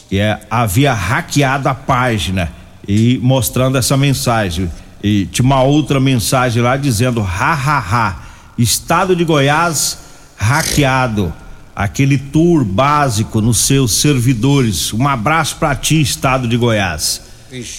que 0.08 0.18
é, 0.18 0.38
havia 0.50 0.92
hackeado 0.92 1.68
a 1.68 1.74
página 1.74 2.52
e 2.86 3.18
mostrando 3.22 3.78
essa 3.78 3.96
mensagem. 3.96 4.70
E 5.02 5.26
tinha 5.26 5.44
uma 5.44 5.62
outra 5.62 5.98
mensagem 5.98 6.62
lá 6.62 6.76
dizendo: 6.76 7.20
ha, 7.20 7.52
ha, 7.52 7.78
ha, 7.78 8.16
Estado 8.56 9.16
de 9.16 9.24
Goiás 9.24 9.98
hackeado. 10.36 11.32
Aquele 11.74 12.18
tour 12.18 12.64
básico 12.64 13.40
nos 13.40 13.58
seus 13.58 13.92
servidores. 13.92 14.92
Um 14.92 15.08
abraço 15.08 15.56
para 15.56 15.74
ti, 15.74 16.00
Estado 16.00 16.46
de 16.46 16.56
Goiás. 16.56 17.22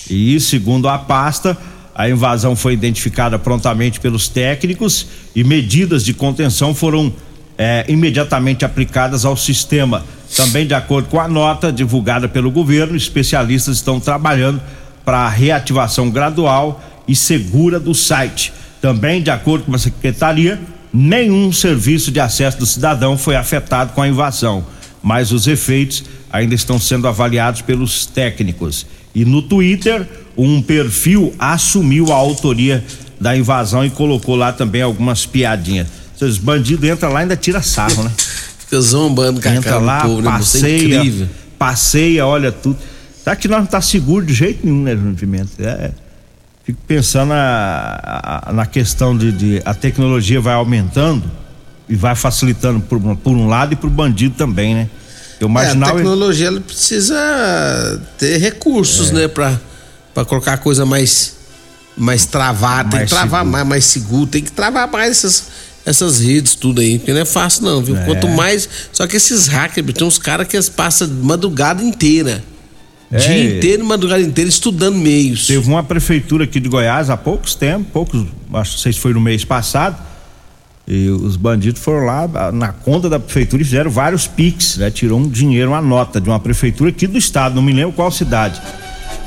E 0.09 0.39
segundo 0.39 0.89
a 0.89 0.97
pasta, 0.97 1.55
a 1.93 2.09
invasão 2.09 2.55
foi 2.55 2.73
identificada 2.73 3.37
prontamente 3.37 3.99
pelos 3.99 4.27
técnicos 4.27 5.07
e 5.35 5.43
medidas 5.43 6.03
de 6.03 6.13
contenção 6.13 6.73
foram 6.73 7.13
eh, 7.57 7.85
imediatamente 7.87 8.65
aplicadas 8.65 9.25
ao 9.25 9.37
sistema. 9.37 10.03
Também, 10.35 10.65
de 10.65 10.73
acordo 10.73 11.07
com 11.07 11.19
a 11.19 11.27
nota 11.27 11.71
divulgada 11.71 12.27
pelo 12.27 12.49
governo, 12.49 12.95
especialistas 12.95 13.77
estão 13.77 13.99
trabalhando 13.99 14.59
para 15.05 15.19
a 15.19 15.29
reativação 15.29 16.09
gradual 16.09 16.81
e 17.07 17.15
segura 17.15 17.79
do 17.79 17.93
site. 17.93 18.53
Também, 18.81 19.21
de 19.21 19.29
acordo 19.29 19.65
com 19.65 19.75
a 19.75 19.79
secretaria, 19.79 20.59
nenhum 20.93 21.51
serviço 21.51 22.11
de 22.11 22.19
acesso 22.19 22.57
do 22.57 22.65
cidadão 22.65 23.17
foi 23.17 23.35
afetado 23.35 23.93
com 23.93 24.01
a 24.01 24.07
invasão, 24.07 24.65
mas 25.01 25.31
os 25.31 25.47
efeitos 25.47 26.03
ainda 26.31 26.53
estão 26.53 26.79
sendo 26.79 27.07
avaliados 27.07 27.61
pelos 27.61 28.05
técnicos. 28.05 28.85
E 29.15 29.23
no 29.23 29.41
Twitter, 29.41 30.07
um 30.37 30.61
perfil 30.61 31.33
assumiu 31.37 32.11
a 32.11 32.15
autoria 32.15 32.83
da 33.19 33.37
invasão 33.37 33.85
e 33.85 33.89
colocou 33.89 34.35
lá 34.35 34.51
também 34.51 34.81
algumas 34.81 35.25
piadinhas. 35.25 35.87
Esses 36.15 36.37
bandidos 36.37 36.89
entram 36.89 37.11
lá 37.11 37.19
e 37.19 37.23
ainda 37.23 37.35
tira 37.35 37.61
sarro, 37.61 38.03
né? 38.03 38.11
Fica 38.59 38.81
zombando 38.81 39.41
com 39.41 39.49
a 39.49 39.55
Entra 39.55 39.77
lá, 39.77 40.01
povo, 40.01 40.21
né? 40.21 40.29
É 40.29 40.31
passeia, 40.31 41.29
passeia, 41.57 42.25
olha 42.25 42.51
tudo. 42.51 42.77
Será 43.23 43.35
que 43.35 43.47
nós 43.47 43.59
não 43.59 43.65
tá 43.65 43.79
seguro 43.81 44.25
de 44.25 44.33
jeito 44.33 44.65
nenhum, 44.65 44.83
né, 44.83 44.95
Júnior 44.95 45.15
Pimenta? 45.15 45.49
É, 45.59 45.91
fico 46.63 46.79
pensando 46.87 47.33
a- 47.33 48.41
a- 48.47 48.53
na 48.53 48.65
questão 48.65 49.17
de, 49.17 49.31
de 49.31 49.61
a 49.65 49.73
tecnologia 49.73 50.39
vai 50.39 50.53
aumentando 50.53 51.23
e 51.89 51.95
vai 51.95 52.15
facilitando 52.15 52.79
por, 52.79 52.97
um- 52.97 53.15
por 53.15 53.31
um 53.35 53.47
lado 53.47 53.73
e 53.73 53.75
pro 53.75 53.89
bandido 53.89 54.35
também, 54.35 54.73
né? 54.75 54.89
Eu 55.39 55.49
É, 55.59 55.67
a 55.71 55.75
tecnologia 55.75 56.47
ela 56.47 56.61
precisa 56.61 58.01
ter 58.17 58.37
recursos, 58.37 59.09
É. 59.09 59.13
né? 59.13 59.27
Pra, 59.27 59.59
pra 60.13 60.23
colocar 60.23 60.53
a 60.53 60.57
coisa 60.57 60.85
mais, 60.85 61.35
mais 61.97 62.25
travada. 62.25 62.89
Tem 62.91 62.99
Mais 62.99 63.09
que 63.09 63.15
travar 63.15 63.39
seguro. 63.41 63.51
mais, 63.51 63.67
mais 63.67 63.85
seguro. 63.85 64.27
Tem 64.27 64.41
que 64.41 64.51
travar 64.51 64.87
mais 64.89 65.11
essas, 65.17 65.43
essas 65.85 66.19
redes, 66.21 66.55
tudo 66.55 66.79
aí. 66.79 66.97
Porque 66.97 67.11
não 67.11 67.19
é 67.21 67.25
fácil, 67.25 67.63
não, 67.63 67.81
viu? 67.83 67.97
É. 67.97 68.05
Quanto 68.05 68.27
mais. 68.29 68.69
Só 68.93 69.05
que 69.05 69.17
esses 69.17 69.47
hackers, 69.47 69.93
tem 69.93 70.07
uns 70.07 70.17
caras 70.17 70.47
que 70.47 70.55
eles 70.55 70.69
passam 70.69 71.09
madrugada 71.21 71.83
inteira. 71.83 72.41
É. 73.13 73.17
Dia 73.17 73.57
inteiro, 73.57 73.85
madrugada 73.85 74.23
inteira, 74.23 74.49
estudando 74.49 74.95
meios. 74.95 75.45
Teve 75.45 75.69
uma 75.69 75.83
prefeitura 75.83 76.45
aqui 76.45 76.59
de 76.59 76.67
Goiás 76.67 77.11
há 77.11 77.15
poucos 77.15 77.53
tempos, 77.53 77.87
poucos, 77.93 78.25
acho 78.55 78.75
que 78.75 78.81
se 78.81 78.99
foi 78.99 79.13
no 79.13 79.21
mês 79.21 79.45
passado, 79.45 79.95
e 80.87 81.09
os 81.09 81.35
bandidos 81.35 81.79
foram 81.79 82.07
lá 82.07 82.51
na 82.51 82.69
conta 82.69 83.07
da 83.07 83.19
prefeitura 83.19 83.61
e 83.61 83.65
fizeram 83.65 83.91
vários 83.91 84.25
piques, 84.25 84.77
né? 84.77 84.89
Tirou 84.89 85.19
um 85.19 85.29
dinheiro, 85.29 85.69
uma 85.69 85.81
nota 85.81 86.19
de 86.19 86.27
uma 86.27 86.39
prefeitura 86.39 86.89
aqui 86.89 87.05
do 87.05 87.17
estado, 87.17 87.53
não 87.53 87.61
me 87.61 87.71
lembro 87.71 87.93
qual 87.93 88.09
cidade. 88.09 88.59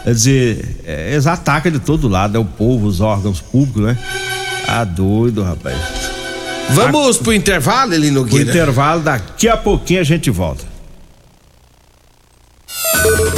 Quer 0.02 0.12
dizer, 0.12 0.76
é, 0.84 1.12
eles 1.12 1.26
atacam 1.28 1.70
de 1.70 1.78
todo 1.78 2.08
lado, 2.08 2.36
é 2.36 2.40
o 2.40 2.44
povo, 2.44 2.88
os 2.88 3.00
órgãos 3.00 3.40
públicos, 3.40 3.82
né? 3.82 3.96
Ah, 4.66 4.82
doido, 4.82 5.44
rapaz. 5.44 5.76
Vamos 6.70 7.18
pro 7.18 7.32
intervalo, 7.32 7.94
Eli 7.94 8.10
O 8.10 8.14
Nogueira? 8.14 8.50
intervalo, 8.50 9.00
daqui 9.00 9.48
a 9.48 9.56
pouquinho 9.56 10.00
a 10.00 10.04
gente 10.04 10.28
volta. 10.28 10.64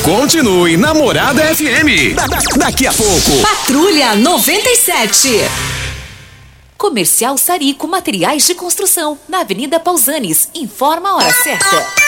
Continue 0.09 0.79
Namorada 0.79 1.43
FM. 1.55 2.15
Da- 2.15 2.27
da- 2.27 2.39
daqui 2.57 2.87
a 2.87 2.93
pouco. 2.95 3.43
Patrulha 3.43 4.15
97. 4.17 5.29
Comercial 6.79 7.37
Sarico 7.37 7.87
Materiais 7.87 8.47
de 8.47 8.55
Construção, 8.55 9.19
na 9.29 9.41
Avenida 9.41 9.79
Pausanes. 9.79 10.49
Informa 10.55 11.11
a 11.11 11.17
hora 11.17 11.33
certa. 11.43 12.08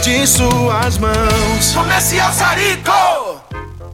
de 0.00 0.26
suas 0.26 0.98
mãos. 0.98 1.72
Comercial 1.74 2.32
Sarico. 2.32 3.19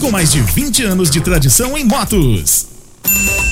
com 0.00 0.10
mais 0.10 0.32
de 0.32 0.40
20 0.40 0.82
anos 0.84 1.10
de 1.10 1.20
tradição 1.20 1.76
em 1.76 1.84
motos. 1.84 2.66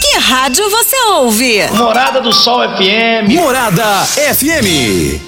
Que 0.01 0.19
rádio 0.19 0.69
você 0.71 0.97
ouve? 1.11 1.69
Morada 1.73 2.21
do 2.21 2.33
Sol 2.33 2.61
FM. 2.77 3.29
Morada 3.35 3.85
FM. 4.07 5.28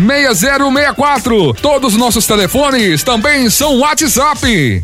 6064. 0.05 1.53
Todos 1.53 1.93
os 1.93 1.99
nossos 1.99 2.25
telefones 2.25 3.03
também 3.03 3.49
são 3.49 3.79
WhatsApp. 3.79 4.83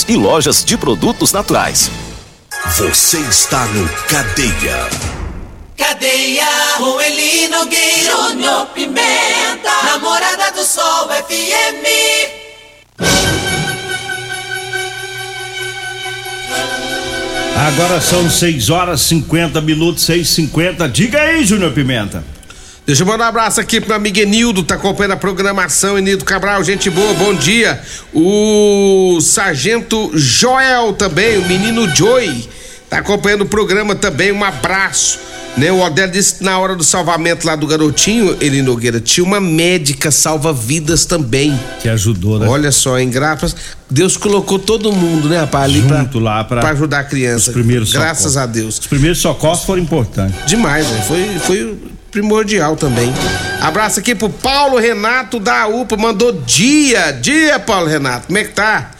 e 0.07 0.15
lojas 0.15 0.63
de 0.63 0.77
produtos 0.77 1.31
naturais. 1.31 1.89
Você 2.77 3.19
está 3.19 3.65
no 3.65 3.87
Cadeia. 4.07 4.89
Cadeia, 5.77 6.47
Eli 7.05 7.47
Nogueira, 7.47 8.29
Júnior 8.29 8.67
Pimenta, 8.67 9.83
Namorada 9.83 10.51
do 10.51 10.63
Sol 10.63 11.09
FM. 11.09 12.41
Agora 17.67 18.01
são 18.01 18.29
6 18.29 18.69
horas 18.69 19.01
50 19.01 19.61
minutos, 19.61 20.03
6 20.03 20.27
50 20.27 20.89
Diga 20.89 21.21
aí, 21.21 21.45
Júnior 21.45 21.71
Pimenta. 21.71 22.23
Deixa 22.91 23.03
eu 23.03 23.07
mandar 23.07 23.23
um 23.23 23.27
abraço 23.29 23.61
aqui 23.61 23.79
pro 23.79 23.95
amigo 23.95 24.19
Enildo, 24.19 24.63
tá 24.63 24.75
acompanhando 24.75 25.13
a 25.13 25.15
programação. 25.15 25.97
Enildo 25.97 26.25
Cabral, 26.25 26.61
gente 26.61 26.89
boa, 26.89 27.13
bom 27.13 27.33
dia. 27.33 27.81
O 28.13 29.17
Sargento 29.21 30.11
Joel 30.13 30.91
também, 30.91 31.37
o 31.37 31.47
menino 31.47 31.87
Joey, 31.95 32.49
tá 32.89 32.97
acompanhando 32.97 33.43
o 33.43 33.45
programa 33.45 33.95
também. 33.95 34.33
Um 34.33 34.43
abraço. 34.43 35.19
Né, 35.55 35.71
o 35.71 35.79
Odélio 35.79 36.11
disse 36.11 36.35
que 36.35 36.43
na 36.43 36.57
hora 36.59 36.75
do 36.75 36.83
salvamento 36.83 37.47
lá 37.47 37.55
do 37.55 37.65
garotinho, 37.65 38.37
ele 38.41 38.61
Nogueira, 38.61 38.99
tinha 38.99 39.23
uma 39.23 39.39
médica 39.39 40.11
salva-vidas 40.11 41.05
também. 41.05 41.57
Que 41.81 41.87
ajudou, 41.87 42.39
né? 42.39 42.47
Olha 42.47 42.73
só, 42.73 42.99
em 42.99 43.09
graças. 43.09 43.55
Deus 43.89 44.17
colocou 44.17 44.59
todo 44.59 44.91
mundo, 44.91 45.29
né, 45.29 45.39
rapaz, 45.39 45.65
ali 45.65 45.81
Junto 45.81 46.11
pra, 46.11 46.19
lá 46.19 46.43
pra, 46.43 46.59
pra 46.59 46.69
ajudar 46.71 46.99
a 46.99 47.03
criança. 47.05 47.51
Os 47.51 47.53
primeiros 47.53 47.91
Graças 47.93 48.33
socorros. 48.33 48.37
a 48.37 48.45
Deus. 48.45 48.79
Os 48.79 48.87
primeiros 48.87 49.19
socorros 49.19 49.63
foram 49.63 49.81
importantes. 49.81 50.45
Demais, 50.45 50.87
né? 50.89 51.01
Foi, 51.05 51.39
foi 51.39 51.77
primordial 52.11 52.75
também. 52.75 53.11
Abraço 53.61 53.99
aqui 53.99 54.13
pro 54.13 54.29
Paulo 54.29 54.77
Renato 54.77 55.39
da 55.39 55.67
UPA, 55.67 55.95
mandou 55.95 56.33
dia, 56.33 57.11
dia, 57.11 57.57
Paulo 57.59 57.87
Renato, 57.87 58.27
como 58.27 58.37
é 58.37 58.43
que 58.43 58.51
tá? 58.51 58.91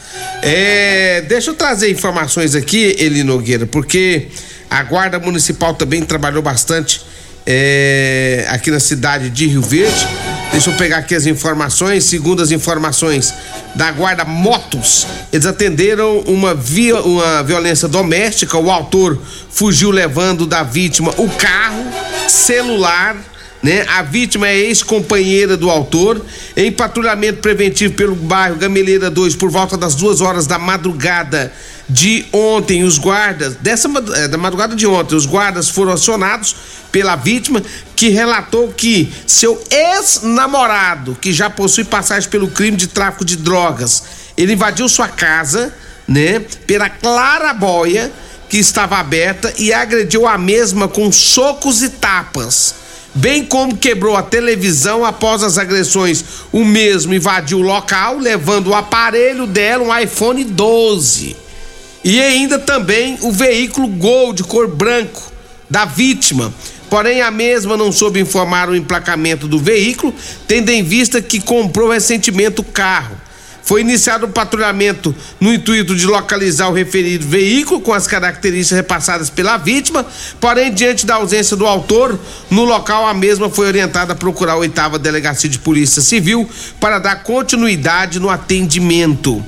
É, 0.42 1.22
deixa 1.28 1.52
eu 1.52 1.56
trazer 1.56 1.92
informações 1.92 2.56
aqui, 2.56 2.96
Eli 2.98 3.24
Nogueira, 3.24 3.66
porque 3.66 4.30
a 4.70 4.82
Guarda 4.84 5.20
Municipal 5.20 5.74
também 5.74 6.02
trabalhou 6.02 6.42
bastante 6.42 7.02
é, 7.46 8.46
aqui 8.50 8.72
na 8.72 8.80
cidade 8.80 9.30
de 9.30 9.48
Rio 9.48 9.62
Verde. 9.62 10.08
Deixa 10.52 10.70
eu 10.70 10.74
pegar 10.74 10.98
aqui 10.98 11.16
as 11.16 11.26
informações. 11.26 12.04
Segundo 12.04 12.42
as 12.42 12.52
informações 12.52 13.34
da 13.74 13.92
Guarda 13.92 14.26
Motos, 14.26 15.08
eles 15.32 15.46
atenderam 15.46 16.20
uma, 16.22 16.54
via, 16.54 17.00
uma 17.02 17.42
violência 17.42 17.88
doméstica. 17.88 18.58
O 18.58 18.70
autor 18.70 19.20
fugiu 19.50 19.92
levando 19.92 20.46
da 20.46 20.62
vítima 20.62 21.14
o 21.18 21.30
carro, 21.30 21.86
celular. 22.32 23.16
Né? 23.62 23.86
A 23.90 24.02
vítima 24.02 24.48
é 24.48 24.58
ex-companheira 24.58 25.56
do 25.56 25.70
autor. 25.70 26.26
Em 26.56 26.72
patrulhamento 26.72 27.42
preventivo 27.42 27.94
pelo 27.94 28.16
bairro 28.16 28.56
Gameleira 28.56 29.10
2 29.10 29.36
por 29.36 29.52
volta 29.52 29.78
das 29.78 29.94
duas 29.94 30.22
horas 30.22 30.48
da 30.48 30.58
madrugada 30.58 31.52
de 31.88 32.26
ontem, 32.32 32.84
os 32.84 32.98
guardas, 32.98 33.56
dessa 33.56 33.90
eh, 34.16 34.28
da 34.30 34.38
madrugada 34.38 34.76
de 34.76 34.88
ontem, 34.88 35.14
os 35.14 35.26
guardas 35.26 35.68
foram 35.68 35.92
acionados 35.92 36.56
pela 36.90 37.18
vítima 37.18 37.62
que 37.98 38.08
relatou 38.08 38.70
que 38.70 39.12
seu 39.28 39.62
ex-namorado, 39.70 41.18
que 41.20 41.34
já 41.34 41.50
possui 41.50 41.84
passagem 41.84 42.30
pelo 42.30 42.48
crime 42.48 42.78
de 42.78 42.88
tráfico 42.88 43.26
de 43.26 43.36
drogas, 43.36 44.04
ele 44.38 44.54
invadiu 44.54 44.88
sua 44.88 45.10
casa, 45.10 45.74
né, 46.08 46.40
pela 46.66 46.90
clarabóia 46.90 48.10
que 48.52 48.58
estava 48.58 48.98
aberta 48.98 49.54
e 49.58 49.72
agrediu 49.72 50.28
a 50.28 50.38
mesma 50.38 50.86
com 50.86 51.10
socos 51.10 51.82
e 51.82 51.88
tapas. 51.88 52.76
Bem 53.16 53.46
como 53.46 53.78
quebrou 53.78 54.18
a 54.18 54.22
televisão 54.22 55.06
após 55.06 55.42
as 55.42 55.58
agressões, 55.58 56.22
o 56.52 56.66
mesmo 56.66 57.14
invadiu 57.14 57.60
o 57.60 57.62
local, 57.62 58.18
levando 58.18 58.68
o 58.68 58.76
aparelho 58.76 59.48
dela, 59.48 59.86
um 59.86 59.98
iPhone 59.98 60.44
12. 60.44 61.34
E 62.04 62.20
ainda 62.20 62.60
também 62.60 63.18
o 63.22 63.32
veículo 63.32 63.88
Gol 63.88 64.34
de 64.34 64.44
cor 64.44 64.68
branco 64.68 65.32
da 65.70 65.86
vítima. 65.86 66.54
Porém, 66.90 67.22
a 67.22 67.32
mesma 67.32 67.78
não 67.78 67.90
soube 67.90 68.20
informar 68.20 68.70
o 68.70 68.76
emplacamento 68.76 69.48
do 69.48 69.60
veículo, 69.60 70.14
tendo 70.46 70.72
em 70.72 70.84
vista 70.84 71.22
que 71.22 71.40
comprou 71.40 71.90
recentemente 71.90 72.60
o 72.60 72.66
carro. 72.66 73.16
Foi 73.64 73.82
iniciado 73.82 74.26
o 74.26 74.30
patrulhamento 74.30 75.16
no 75.40 75.54
intuito 75.54 75.96
de 75.96 76.06
localizar 76.06 76.70
o 76.70 76.74
referido 76.74 77.28
veículo 77.28 77.80
com 77.80 77.94
as 77.94 78.08
características 78.08 78.78
repassadas 78.78 79.30
pela 79.30 79.58
vítima, 79.58 80.06
porém, 80.40 80.74
diante 80.74 81.06
da 81.06 81.16
ausência 81.16 81.56
do 81.56 81.66
autor, 81.66 82.20
no 82.50 82.64
local 82.64 83.08
a 83.08 83.14
mesma 83.14 83.50
foi 83.50 83.68
orientada 83.68 84.14
a 84.14 84.16
procurar 84.16 84.54
a 84.54 84.58
oitava 84.58 84.98
delegacia 84.98 85.50
de 85.50 85.60
polícia 85.60 86.02
civil 86.02 86.50
para 86.80 87.00
dar 87.00 87.24
continuidade 87.24 88.20
no 88.20 88.30
atendimento. 88.30 89.44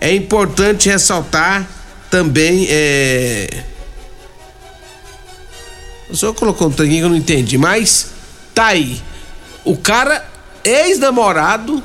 É 0.00 0.14
importante 0.14 0.88
ressaltar 0.88 1.68
também. 2.10 2.66
É... 2.68 3.64
O 6.10 6.16
senhor 6.16 6.32
colocou 6.34 6.68
um 6.68 6.72
tanguinho 6.72 7.00
que 7.00 7.04
eu 7.04 7.10
não 7.10 7.16
entendi, 7.16 7.58
mas 7.58 8.08
tá 8.54 8.66
aí. 8.66 9.00
O 9.64 9.76
cara, 9.76 10.26
ex-namorado, 10.64 11.82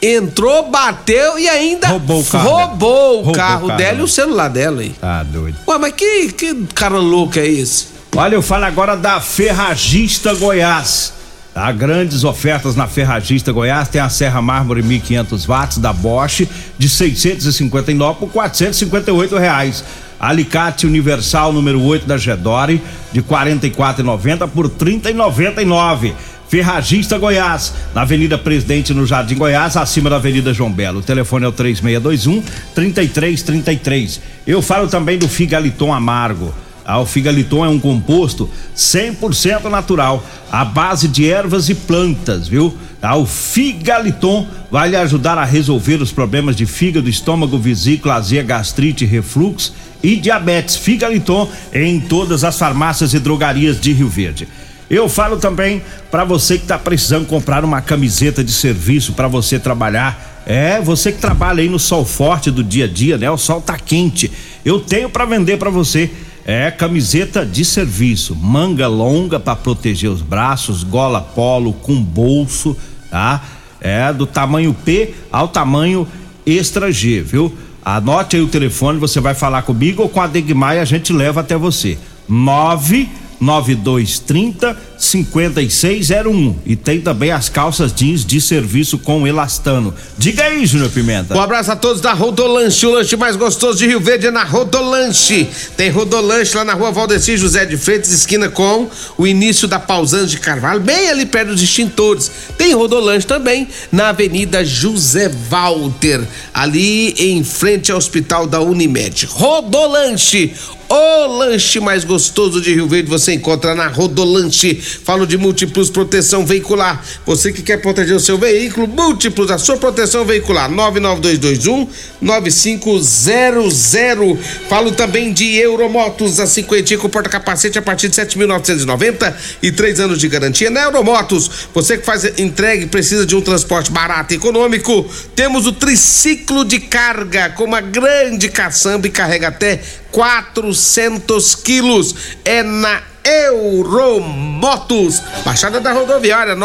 entrou, 0.00 0.70
bateu 0.70 1.38
e 1.38 1.48
ainda 1.48 1.88
roubou 1.88 2.20
o 2.20 2.24
carro, 2.24 2.48
roubou 2.48 3.12
o 3.12 3.14
roubou 3.16 3.34
carro 3.34 3.66
carro 3.66 3.78
dela 3.78 3.98
e 3.98 4.02
o 4.02 4.08
celular 4.08 4.48
dela 4.48 4.80
aí. 4.80 4.90
Tá 4.90 5.22
doido. 5.22 5.56
Ué, 5.66 5.78
mas 5.78 5.92
que, 5.92 6.32
que 6.32 6.54
cara 6.74 6.98
louco 6.98 7.38
é 7.38 7.46
esse? 7.46 7.86
Olha, 8.16 8.34
eu 8.34 8.42
falo 8.42 8.64
agora 8.64 8.96
da 8.96 9.20
Ferragista 9.20 10.34
Goiás. 10.34 11.12
Há 11.54 11.72
grandes 11.72 12.22
ofertas 12.24 12.76
na 12.76 12.86
Ferragista 12.86 13.52
Goiás. 13.52 13.88
Tem 13.88 14.00
a 14.00 14.08
Serra 14.08 14.40
Mármore 14.40 14.82
1500 14.82 15.46
watts 15.46 15.78
da 15.78 15.92
Bosch 15.92 16.46
de 16.78 16.88
659 16.88 18.20
por 18.20 18.28
458 18.30 19.36
reais. 19.36 19.84
Alicate 20.20 20.86
Universal 20.86 21.52
número 21.52 21.80
8 21.82 22.06
da 22.06 22.16
Gedore 22.16 22.82
de 23.12 23.22
44,90 23.22 24.48
por 24.48 24.68
30,99. 24.68 26.12
Ferragista 26.48 27.18
Goiás, 27.18 27.74
na 27.94 28.02
Avenida 28.02 28.38
Presidente 28.38 28.94
no 28.94 29.06
Jardim 29.06 29.34
Goiás, 29.34 29.76
acima 29.76 30.08
da 30.08 30.16
Avenida 30.16 30.54
João 30.54 30.72
Belo. 30.72 31.00
O 31.00 31.02
telefone 31.02 31.44
é 31.44 31.48
o 31.48 31.52
3621 31.52 32.42
3333. 32.74 34.20
Eu 34.46 34.62
falo 34.62 34.88
também 34.88 35.18
do 35.18 35.28
Figaliton 35.28 35.92
Amargo. 35.92 36.54
Ah, 36.86 37.00
o 37.00 37.04
Figaliton 37.04 37.66
é 37.66 37.68
um 37.68 37.78
composto 37.78 38.48
100% 38.74 39.64
natural, 39.64 40.24
à 40.50 40.64
base 40.64 41.06
de 41.06 41.30
ervas 41.30 41.68
e 41.68 41.74
plantas, 41.74 42.48
viu? 42.48 42.74
Ah, 43.02 43.14
o 43.14 43.26
Figaliton 43.26 44.46
vai 44.70 44.88
lhe 44.88 44.96
ajudar 44.96 45.36
a 45.36 45.44
resolver 45.44 46.00
os 46.00 46.12
problemas 46.12 46.56
de 46.56 46.64
fígado, 46.64 47.10
estômago, 47.10 47.58
vesícula, 47.58 48.14
azia, 48.14 48.42
gastrite, 48.42 49.04
refluxo 49.04 49.74
e 50.02 50.16
diabetes. 50.16 50.76
Figaliton 50.76 51.46
em 51.74 52.00
todas 52.00 52.42
as 52.42 52.58
farmácias 52.58 53.12
e 53.12 53.18
drogarias 53.18 53.78
de 53.78 53.92
Rio 53.92 54.08
Verde. 54.08 54.48
Eu 54.90 55.08
falo 55.08 55.36
também 55.36 55.82
para 56.10 56.24
você 56.24 56.56
que 56.56 56.64
está 56.64 56.78
precisando 56.78 57.26
comprar 57.26 57.64
uma 57.64 57.82
camiseta 57.82 58.42
de 58.42 58.52
serviço 58.52 59.12
para 59.12 59.28
você 59.28 59.58
trabalhar. 59.58 60.42
É, 60.46 60.80
você 60.80 61.12
que 61.12 61.18
trabalha 61.18 61.60
aí 61.60 61.68
no 61.68 61.78
sol 61.78 62.06
forte 62.06 62.50
do 62.50 62.64
dia 62.64 62.86
a 62.86 62.88
dia, 62.88 63.18
né? 63.18 63.30
O 63.30 63.36
sol 63.36 63.60
tá 63.60 63.76
quente. 63.76 64.32
Eu 64.64 64.80
tenho 64.80 65.10
para 65.10 65.26
vender 65.26 65.58
para 65.58 65.68
você. 65.68 66.10
É 66.46 66.70
camiseta 66.70 67.44
de 67.44 67.62
serviço, 67.62 68.34
manga 68.34 68.88
longa 68.88 69.38
para 69.38 69.54
proteger 69.54 70.08
os 70.08 70.22
braços, 70.22 70.82
gola 70.82 71.20
polo 71.20 71.74
com 71.74 72.02
bolso, 72.02 72.74
tá? 73.10 73.42
É 73.78 74.10
do 74.14 74.26
tamanho 74.26 74.72
P 74.72 75.12
ao 75.30 75.48
tamanho 75.48 76.08
extra 76.46 76.90
G, 76.90 77.20
viu? 77.20 77.54
Anote 77.84 78.36
aí 78.36 78.42
o 78.42 78.48
telefone, 78.48 78.98
você 78.98 79.20
vai 79.20 79.34
falar 79.34 79.60
comigo 79.60 80.02
ou 80.02 80.08
com 80.08 80.22
a 80.22 80.26
Degmar 80.26 80.76
e 80.76 80.78
a 80.78 80.84
gente 80.86 81.12
leva 81.12 81.40
até 81.40 81.56
você. 81.58 81.98
9 82.26 83.06
9230 83.40 84.76
5601 84.98 86.56
e 86.66 86.74
tem 86.74 87.00
também 87.00 87.30
as 87.30 87.48
calças 87.48 87.92
jeans 87.92 88.24
de 88.24 88.40
serviço 88.40 88.98
com 88.98 89.26
elastano. 89.26 89.94
Diga 90.16 90.44
aí, 90.44 90.66
Júnior 90.66 90.90
Pimenta. 90.90 91.36
Um 91.36 91.40
abraço 91.40 91.70
a 91.70 91.76
todos 91.76 92.00
da 92.00 92.12
Rodolanche, 92.12 92.84
o 92.84 92.90
lanche 92.90 93.16
mais 93.16 93.36
gostoso 93.36 93.78
de 93.78 93.86
Rio 93.86 94.00
Verde 94.00 94.26
é 94.26 94.30
na 94.30 94.42
Rodolanche. 94.42 95.48
Tem 95.76 95.88
Rodolanche 95.90 96.56
lá 96.56 96.64
na 96.64 96.74
rua 96.74 96.90
Valdeci 96.90 97.36
José 97.36 97.64
de 97.64 97.76
Freitas, 97.76 98.10
esquina 98.10 98.48
com 98.48 98.88
o 99.16 99.26
início 99.26 99.68
da 99.68 99.78
Pausante 99.78 100.32
de 100.32 100.38
Carvalho, 100.38 100.80
bem 100.80 101.08
ali 101.10 101.24
perto 101.24 101.52
dos 101.52 101.62
extintores. 101.62 102.30
Tem 102.56 102.74
Rodolanche 102.74 103.26
também 103.26 103.68
na 103.92 104.08
Avenida 104.08 104.64
José 104.64 105.30
Walter, 105.48 106.22
ali 106.52 107.14
em 107.18 107.44
frente 107.44 107.92
ao 107.92 107.98
Hospital 107.98 108.46
da 108.46 108.60
Unimed. 108.60 109.26
Rodolanche, 109.26 110.52
o 110.88 111.26
lanche 111.26 111.80
mais 111.80 112.02
gostoso 112.02 112.62
de 112.62 112.74
Rio 112.74 112.88
Verde 112.88 113.10
você 113.10 113.34
encontra 113.34 113.74
na 113.74 113.88
Rodolanche. 113.88 114.74
Falo 114.74 115.26
de 115.26 115.36
Múltiplos 115.36 115.90
Proteção 115.90 116.46
Veicular. 116.46 117.04
Você 117.26 117.52
que 117.52 117.60
quer 117.62 117.76
proteger 117.78 118.16
o 118.16 118.20
seu 118.20 118.38
veículo, 118.38 118.88
Múltiplos, 118.88 119.50
a 119.50 119.58
sua 119.58 119.76
proteção 119.76 120.24
veicular. 120.24 120.70
99221 120.70 121.88
9500. 122.22 124.38
Falo 124.68 124.92
também 124.92 125.32
de 125.32 125.56
Euromotos, 125.56 126.38
a 126.40 126.46
cinquentinha 126.46 126.98
com 126.98 127.08
porta-capacete 127.08 127.78
a 127.78 127.82
partir 127.82 128.08
de 128.08 128.16
7.990 128.16 129.34
e 129.62 129.70
três 129.70 130.00
anos 130.00 130.18
de 130.18 130.26
garantia. 130.28 130.70
Na 130.70 130.84
Euromotos, 130.84 131.68
você 131.74 131.98
que 131.98 132.06
faz 132.06 132.24
entrega 132.38 132.84
e 132.84 132.86
precisa 132.86 133.26
de 133.26 133.36
um 133.36 133.42
transporte 133.42 133.90
barato 133.90 134.32
e 134.32 134.36
econômico, 134.36 135.06
temos 135.36 135.66
o 135.66 135.72
triciclo 135.72 136.64
de 136.64 136.80
carga 136.80 137.50
com 137.50 137.64
uma 137.64 137.82
grande 137.82 138.48
caçamba 138.48 139.06
e 139.06 139.10
carrega 139.10 139.48
até 139.48 139.82
400 140.12 141.54
quilos. 141.56 142.14
É 142.44 142.62
na 142.62 143.02
Euromotos, 143.28 145.22
Baixada 145.44 145.80
da 145.80 145.92
Rodoviária 145.92 146.56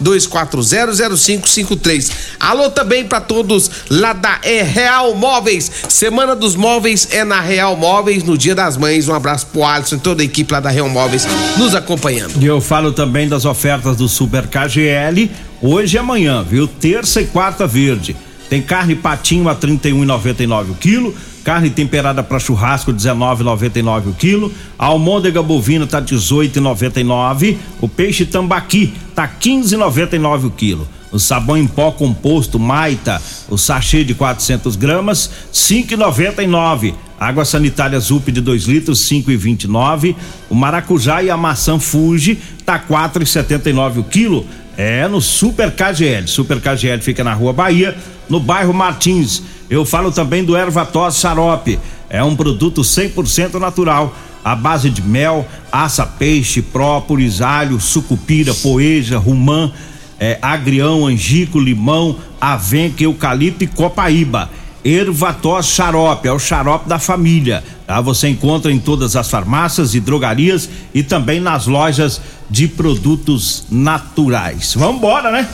992400553. 0.00 2.12
Alô 2.38 2.70
também 2.70 3.04
para 3.04 3.20
todos 3.20 3.68
lá 3.90 4.12
da 4.12 4.38
é 4.42 4.62
Real 4.62 5.16
Móveis. 5.16 5.68
Semana 5.88 6.36
dos 6.36 6.54
Móveis 6.54 7.08
é 7.10 7.24
na 7.24 7.40
Real 7.40 7.76
Móveis 7.76 8.22
no 8.22 8.38
Dia 8.38 8.54
das 8.54 8.76
Mães. 8.76 9.08
Um 9.08 9.14
abraço 9.14 9.46
pro 9.46 9.64
Alisson 9.64 9.96
e 9.96 10.00
toda 10.00 10.22
a 10.22 10.24
equipe 10.24 10.52
lá 10.52 10.60
da 10.60 10.70
Real 10.70 10.88
Móveis 10.88 11.26
nos 11.56 11.74
acompanhando. 11.74 12.40
E 12.40 12.46
eu 12.46 12.60
falo 12.60 12.92
também 12.92 13.28
das 13.28 13.44
ofertas 13.44 13.96
do 13.96 14.08
Super 14.08 14.46
KGL 14.46 15.28
hoje 15.60 15.96
e 15.96 15.98
amanhã, 15.98 16.44
viu? 16.44 16.68
Terça 16.68 17.20
e 17.20 17.26
quarta 17.26 17.66
verde. 17.66 18.14
Tem 18.48 18.62
carne 18.62 18.94
patinho 18.94 19.48
a 19.48 19.56
31,99 19.56 20.70
o 20.70 20.74
quilo, 20.74 21.12
carne 21.44 21.68
temperada 21.68 22.22
para 22.22 22.40
churrasco 22.40 22.92
19,99 22.92 24.08
o 24.08 24.12
quilo, 24.14 24.52
a 24.78 24.86
almôndega 24.86 25.42
bovina 25.42 25.86
tá 25.86 26.00
18,99, 26.00 27.58
o 27.80 27.88
peixe 27.88 28.24
tambaqui 28.24 28.94
tá 29.14 29.28
15,99 29.28 30.46
o 30.46 30.50
quilo. 30.50 30.88
O 31.12 31.18
sabão 31.20 31.56
em 31.56 31.66
pó 31.66 31.92
composto 31.92 32.58
Maita, 32.58 33.22
o 33.48 33.56
sachê 33.56 34.02
de 34.02 34.14
400 34.14 34.74
gramas, 34.74 35.30
5,99. 35.52 36.94
Água 37.20 37.44
sanitária 37.44 38.00
Zup 38.00 38.32
de 38.32 38.40
2 38.40 38.64
litros, 38.64 38.98
5,29. 39.08 40.16
O 40.50 40.56
maracujá 40.56 41.22
e 41.22 41.30
a 41.30 41.36
maçã 41.36 41.78
Fuji 41.78 42.36
tá 42.66 42.80
4,79 42.80 43.98
o 43.98 44.02
quilo. 44.02 44.44
É 44.76 45.06
no 45.06 45.20
Super 45.20 45.70
KGL. 45.70 46.26
Super 46.26 46.60
KGL 46.60 47.00
fica 47.00 47.22
na 47.22 47.32
Rua 47.32 47.52
Bahia, 47.52 47.96
no 48.28 48.40
bairro 48.40 48.74
Martins. 48.74 49.40
Eu 49.68 49.84
falo 49.84 50.12
também 50.12 50.44
do 50.44 50.56
Ervatos 50.56 51.16
Xarope. 51.16 51.78
É 52.08 52.22
um 52.22 52.36
produto 52.36 52.82
100% 52.82 53.54
natural, 53.54 54.14
à 54.44 54.54
base 54.54 54.90
de 54.90 55.02
mel, 55.02 55.46
aça, 55.72 56.06
peixe, 56.06 56.62
própolis, 56.62 57.40
alho, 57.40 57.80
sucupira, 57.80 58.54
poeja, 58.54 59.18
rumã, 59.18 59.72
é, 60.20 60.38
agrião, 60.40 61.06
angico, 61.06 61.58
limão, 61.58 62.16
avenca, 62.40 63.02
eucalipto 63.02 63.64
e 63.64 63.66
copaíba. 63.66 64.50
Ervatos 64.84 65.66
Xarope, 65.66 66.28
é 66.28 66.32
o 66.32 66.38
xarope 66.38 66.86
da 66.86 66.98
família. 66.98 67.64
Tá? 67.86 68.02
Você 68.02 68.28
encontra 68.28 68.70
em 68.70 68.78
todas 68.78 69.16
as 69.16 69.30
farmácias 69.30 69.94
e 69.94 70.00
drogarias 70.00 70.68
e 70.92 71.02
também 71.02 71.40
nas 71.40 71.66
lojas 71.66 72.20
de 72.50 72.68
produtos 72.68 73.64
naturais. 73.70 74.74
Vamos 74.74 74.96
embora, 74.96 75.32
né? 75.32 75.48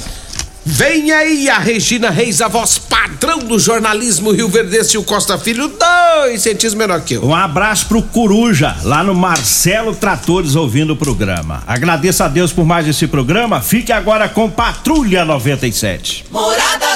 Vem 0.65 1.11
aí 1.11 1.49
a 1.49 1.59
Regina 1.59 2.11
Reis, 2.11 2.43
a 2.43 2.49
voz 2.49 2.79
padrão 2.79 3.39
do 3.39 3.59
jornalismo 3.59 4.31
Rio 4.31 4.49
Verdense 4.49 4.95
e 4.95 4.99
o 4.99 5.03
Costa 5.03 5.39
Filho, 5.39 5.69
dois 5.69 6.43
centímetros 6.43 6.75
menor 6.75 7.01
que 7.01 7.15
eu. 7.15 7.25
Um 7.25 7.35
abraço 7.35 7.87
pro 7.87 8.03
Coruja, 8.03 8.77
lá 8.83 9.03
no 9.03 9.15
Marcelo 9.15 9.95
Tratores, 9.95 10.55
ouvindo 10.57 10.93
o 10.93 10.97
programa. 10.97 11.63
Agradeço 11.67 12.23
a 12.23 12.29
Deus 12.29 12.53
por 12.53 12.67
mais 12.67 12.87
esse 12.87 13.07
programa. 13.07 13.63
Fique 13.63 13.91
agora 13.91 14.29
com 14.29 14.51
Patrulha 14.51 15.25
97. 15.25 16.27
Morada 16.31 16.91